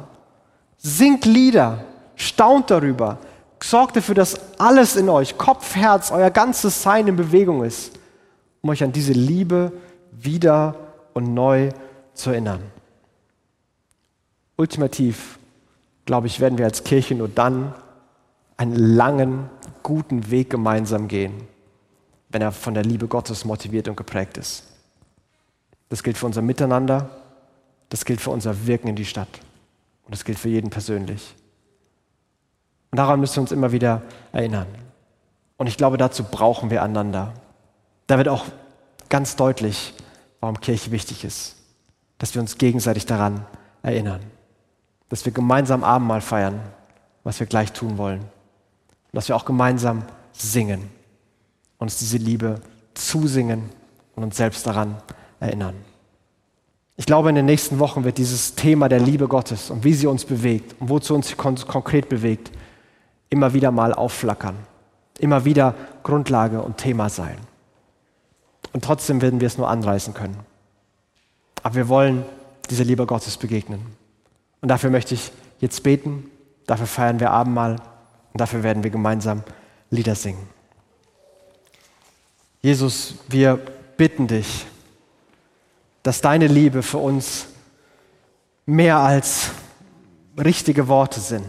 Singt 0.77 1.25
Lieder, 1.25 1.85
staunt 2.15 2.71
darüber, 2.71 3.19
sorgt 3.63 3.97
dafür, 3.97 4.15
dass 4.15 4.39
alles 4.59 4.95
in 4.95 5.09
euch, 5.09 5.37
Kopf, 5.37 5.75
Herz, 5.75 6.13
euer 6.13 6.31
ganzes 6.31 6.83
Sein 6.83 7.09
in 7.09 7.17
Bewegung 7.17 7.65
ist, 7.65 7.99
um 8.63 8.71
euch 8.71 8.85
an 8.85 8.93
diese 8.93 9.13
Liebe 9.13 9.73
wieder 10.13 10.77
und 11.15 11.35
neu 11.35 11.71
zu 12.15 12.31
erinnern. 12.31 12.61
Ultimativ, 14.57 15.39
glaube 16.05 16.29
ich, 16.29 16.41
werden 16.41 16.59
wir 16.59 16.67
als 16.67 16.85
Kirche 16.85 17.15
nur 17.15 17.29
dann 17.29 17.75
einen 18.57 18.75
langen, 18.75 19.51
guten 19.83 20.31
Weg 20.31 20.51
gemeinsam 20.51 21.09
gehen, 21.09 21.47
wenn 22.29 22.43
er 22.43 22.53
von 22.53 22.75
der 22.75 22.83
Liebe 22.83 23.07
Gottes 23.07 23.45
motiviert 23.45 23.89
und 23.89 23.97
geprägt 23.97 24.37
ist. 24.37 24.65
Das 25.89 26.03
gilt 26.03 26.19
für 26.19 26.27
unser 26.27 26.43
Miteinander, 26.43 27.11
das 27.89 28.05
gilt 28.05 28.21
für 28.21 28.31
unser 28.31 28.67
Wirken 28.67 28.89
in 28.89 28.97
die 28.97 29.05
Stadt 29.05 29.29
und 30.05 30.15
das 30.15 30.25
gilt 30.25 30.39
für 30.39 30.49
jeden 30.49 30.71
persönlich. 30.71 31.35
Und 32.91 32.99
daran 32.99 33.21
müssen 33.21 33.37
wir 33.37 33.43
uns 33.43 33.53
immer 33.53 33.73
wieder 33.73 34.03
erinnern. 34.33 34.67
Und 35.57 35.67
ich 35.67 35.77
glaube, 35.77 35.97
dazu 35.97 36.25
brauchen 36.25 36.71
wir 36.71 36.83
einander. 36.83 37.35
Da 38.07 38.19
wird 38.19 38.29
auch 38.29 38.45
ganz 39.09 39.37
deutlich, 39.37 39.95
warum 40.41 40.61
Kirche 40.61 40.91
wichtig 40.91 41.25
ist, 41.25 41.57
dass 42.19 42.35
wir 42.35 42.41
uns 42.41 42.59
gegenseitig 42.59 43.07
daran 43.07 43.47
erinnern, 43.83 44.21
dass 45.09 45.25
wir 45.25 45.33
gemeinsam 45.33 45.85
Abendmahl 45.85 46.21
feiern, 46.21 46.61
was 47.23 47.41
wir 47.41 47.47
gleich 47.47 47.73
tun 47.73 47.99
wollen, 47.99 48.25
dass 49.17 49.29
wir 49.29 49.37
auch 49.37 49.47
gemeinsam 49.47 50.03
singen, 50.33 50.91
uns 51.79 51.97
diese 51.97 52.19
Liebe 52.19 52.61
zusingen 52.93 53.71
und 54.15 54.25
uns 54.25 54.37
selbst 54.37 54.67
daran 54.67 54.99
erinnern. 55.41 55.75
Ich 56.99 57.07
glaube, 57.07 57.31
in 57.31 57.35
den 57.35 57.47
nächsten 57.47 57.79
Wochen 57.79 58.05
wird 58.05 58.19
dieses 58.19 58.57
Thema 58.57 58.91
der 58.91 59.01
Liebe 59.01 59.27
Gottes 59.27 59.71
und 59.71 59.85
wie 59.85 59.95
sie 59.95 60.07
uns 60.07 60.27
bewegt 60.27 60.75
und 60.81 60.91
wozu 60.91 61.15
uns 61.15 61.35
kon 61.35 61.57
konkret 61.57 62.11
bewegt, 62.11 62.51
immer 63.31 63.55
wieder 63.55 63.71
mal 63.71 63.95
aufflackern, 63.95 64.57
immer 65.19 65.47
wieder 65.47 65.75
Grundlage 66.03 66.61
und 66.61 66.77
Thema 66.77 67.09
sein. 67.09 67.39
Und 68.75 68.85
trotzdem 68.85 69.23
werden 69.23 69.41
wir 69.41 69.47
es 69.47 69.57
nur 69.57 69.71
anreißen 69.71 70.13
können. 70.13 70.37
Aber 71.63 71.75
wir 71.75 71.89
wollen 71.89 72.27
dieser 72.69 72.85
Liebe 72.85 73.07
Gottes 73.07 73.39
begegnen. 73.39 73.81
Und 74.61 74.69
dafür 74.69 74.91
möchte 74.91 75.15
ich 75.15 75.33
jetzt 75.61 75.83
beten, 75.85 76.31
dafür 76.67 76.87
feiern 76.87 77.19
wir 77.19 77.31
Abendmahl 77.31 77.77
und 78.37 78.41
dafür 78.43 78.63
werden 78.63 78.85
wir 78.85 78.91
gemeinsam 78.91 79.43
Lieder 79.89 80.15
singen. 80.15 80.47
Jesus, 82.61 83.15
wir 83.29 83.59
bitten 83.97 84.27
dich, 84.27 84.67
dass 86.03 86.21
deine 86.21 86.47
Liebe 86.47 86.83
für 86.83 86.99
uns 86.99 87.47
mehr 88.67 88.99
als 88.99 89.53
richtige 90.37 90.87
Worte 90.87 91.19
sind. 91.19 91.47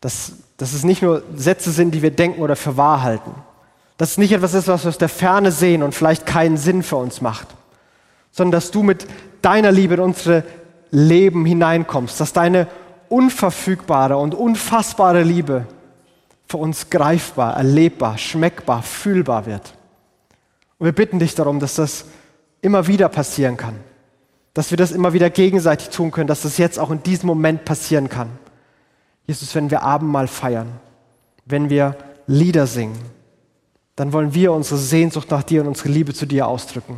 Dass, 0.00 0.34
dass 0.58 0.74
es 0.74 0.84
nicht 0.84 1.02
nur 1.02 1.24
Sätze 1.34 1.72
sind, 1.72 1.92
die 1.92 2.02
wir 2.02 2.12
denken 2.12 2.40
oder 2.40 2.54
für 2.54 2.76
wahr 2.76 3.02
halten. 3.02 3.34
Dass 3.96 4.12
es 4.12 4.18
nicht 4.18 4.30
etwas 4.30 4.54
ist, 4.54 4.68
was 4.68 4.84
wir 4.84 4.90
aus 4.90 4.98
der 4.98 5.08
Ferne 5.08 5.50
sehen 5.50 5.82
und 5.82 5.92
vielleicht 5.92 6.24
keinen 6.24 6.56
Sinn 6.56 6.84
für 6.84 6.98
uns 6.98 7.20
macht. 7.20 7.48
Sondern 8.30 8.52
dass 8.52 8.70
du 8.70 8.84
mit 8.84 9.08
deiner 9.42 9.72
Liebe 9.72 9.94
in 9.94 10.00
unsere 10.00 10.44
Leben 10.92 11.44
hineinkommst. 11.44 12.20
Dass 12.20 12.32
deine 12.32 12.68
unverfügbare 13.14 14.16
und 14.16 14.34
unfassbare 14.34 15.22
Liebe 15.22 15.66
für 16.46 16.56
uns 16.56 16.90
greifbar, 16.90 17.56
erlebbar, 17.56 18.18
schmeckbar, 18.18 18.82
fühlbar 18.82 19.46
wird. 19.46 19.74
Und 20.78 20.86
wir 20.86 20.92
bitten 20.92 21.20
dich 21.20 21.36
darum, 21.36 21.60
dass 21.60 21.76
das 21.76 22.06
immer 22.60 22.88
wieder 22.88 23.08
passieren 23.08 23.56
kann. 23.56 23.76
Dass 24.52 24.70
wir 24.70 24.76
das 24.76 24.90
immer 24.90 25.12
wieder 25.12 25.30
gegenseitig 25.30 25.90
tun 25.90 26.10
können, 26.10 26.26
dass 26.26 26.42
das 26.42 26.58
jetzt 26.58 26.78
auch 26.78 26.90
in 26.90 27.04
diesem 27.04 27.28
Moment 27.28 27.64
passieren 27.64 28.08
kann. 28.08 28.30
Jesus, 29.28 29.54
wenn 29.54 29.70
wir 29.70 29.82
Abendmahl 29.82 30.26
feiern, 30.26 30.80
wenn 31.44 31.70
wir 31.70 31.96
Lieder 32.26 32.66
singen, 32.66 32.98
dann 33.94 34.12
wollen 34.12 34.34
wir 34.34 34.52
unsere 34.52 34.78
Sehnsucht 34.78 35.30
nach 35.30 35.44
dir 35.44 35.60
und 35.60 35.68
unsere 35.68 35.88
Liebe 35.88 36.14
zu 36.14 36.26
dir 36.26 36.48
ausdrücken. 36.48 36.96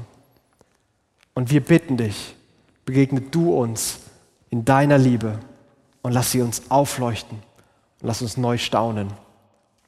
Und 1.35 1.51
wir 1.51 1.63
bitten 1.63 1.99
dich, 1.99 2.35
begegne 2.87 3.21
du 3.21 3.53
uns 3.53 3.99
in 4.49 4.65
deiner 4.65 4.97
Liebe 4.97 5.39
und 6.07 6.13
lass 6.13 6.31
sie 6.31 6.41
uns 6.41 6.71
aufleuchten 6.71 7.39
und 8.01 8.07
lass 8.07 8.23
uns 8.23 8.37
neu 8.37 8.59
staunen 8.59 9.13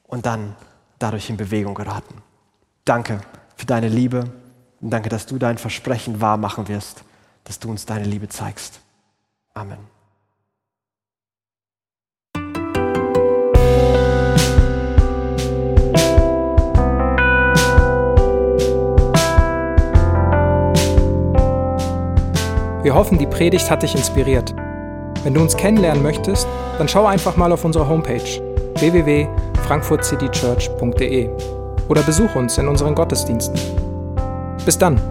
und 0.05 0.25
dann 0.25 0.53
dadurch 0.99 1.29
in 1.29 1.37
Bewegung 1.37 1.75
geraten. 1.75 2.21
Danke 2.83 3.21
für 3.55 3.65
deine 3.65 3.87
Liebe 3.87 4.29
und 4.81 4.89
danke, 4.89 5.07
dass 5.07 5.27
du 5.27 5.37
dein 5.37 5.57
Versprechen 5.57 6.19
wahr 6.19 6.35
machen 6.35 6.67
wirst, 6.67 7.05
dass 7.45 7.57
du 7.57 7.69
uns 7.69 7.85
deine 7.85 8.03
Liebe 8.03 8.27
zeigst. 8.27 8.81
Amen. 9.53 9.77
Wir 22.83 22.93
hoffen, 22.93 23.17
die 23.17 23.27
Predigt 23.27 23.71
hat 23.71 23.83
dich 23.83 23.95
inspiriert. 23.95 24.53
Wenn 25.23 25.33
du 25.33 25.41
uns 25.41 25.57
kennenlernen 25.57 26.03
möchtest, 26.03 26.47
dann 26.77 26.87
schau 26.87 27.05
einfach 27.05 27.35
mal 27.35 27.51
auf 27.51 27.65
unsere 27.65 27.85
Homepage 27.87 28.21
www.frankfurtcitychurch.de 28.79 31.29
oder 31.89 32.01
besuch 32.03 32.35
uns 32.35 32.57
in 32.57 32.67
unseren 32.67 32.95
Gottesdiensten. 32.95 33.59
Bis 34.65 34.77
dann! 34.77 35.01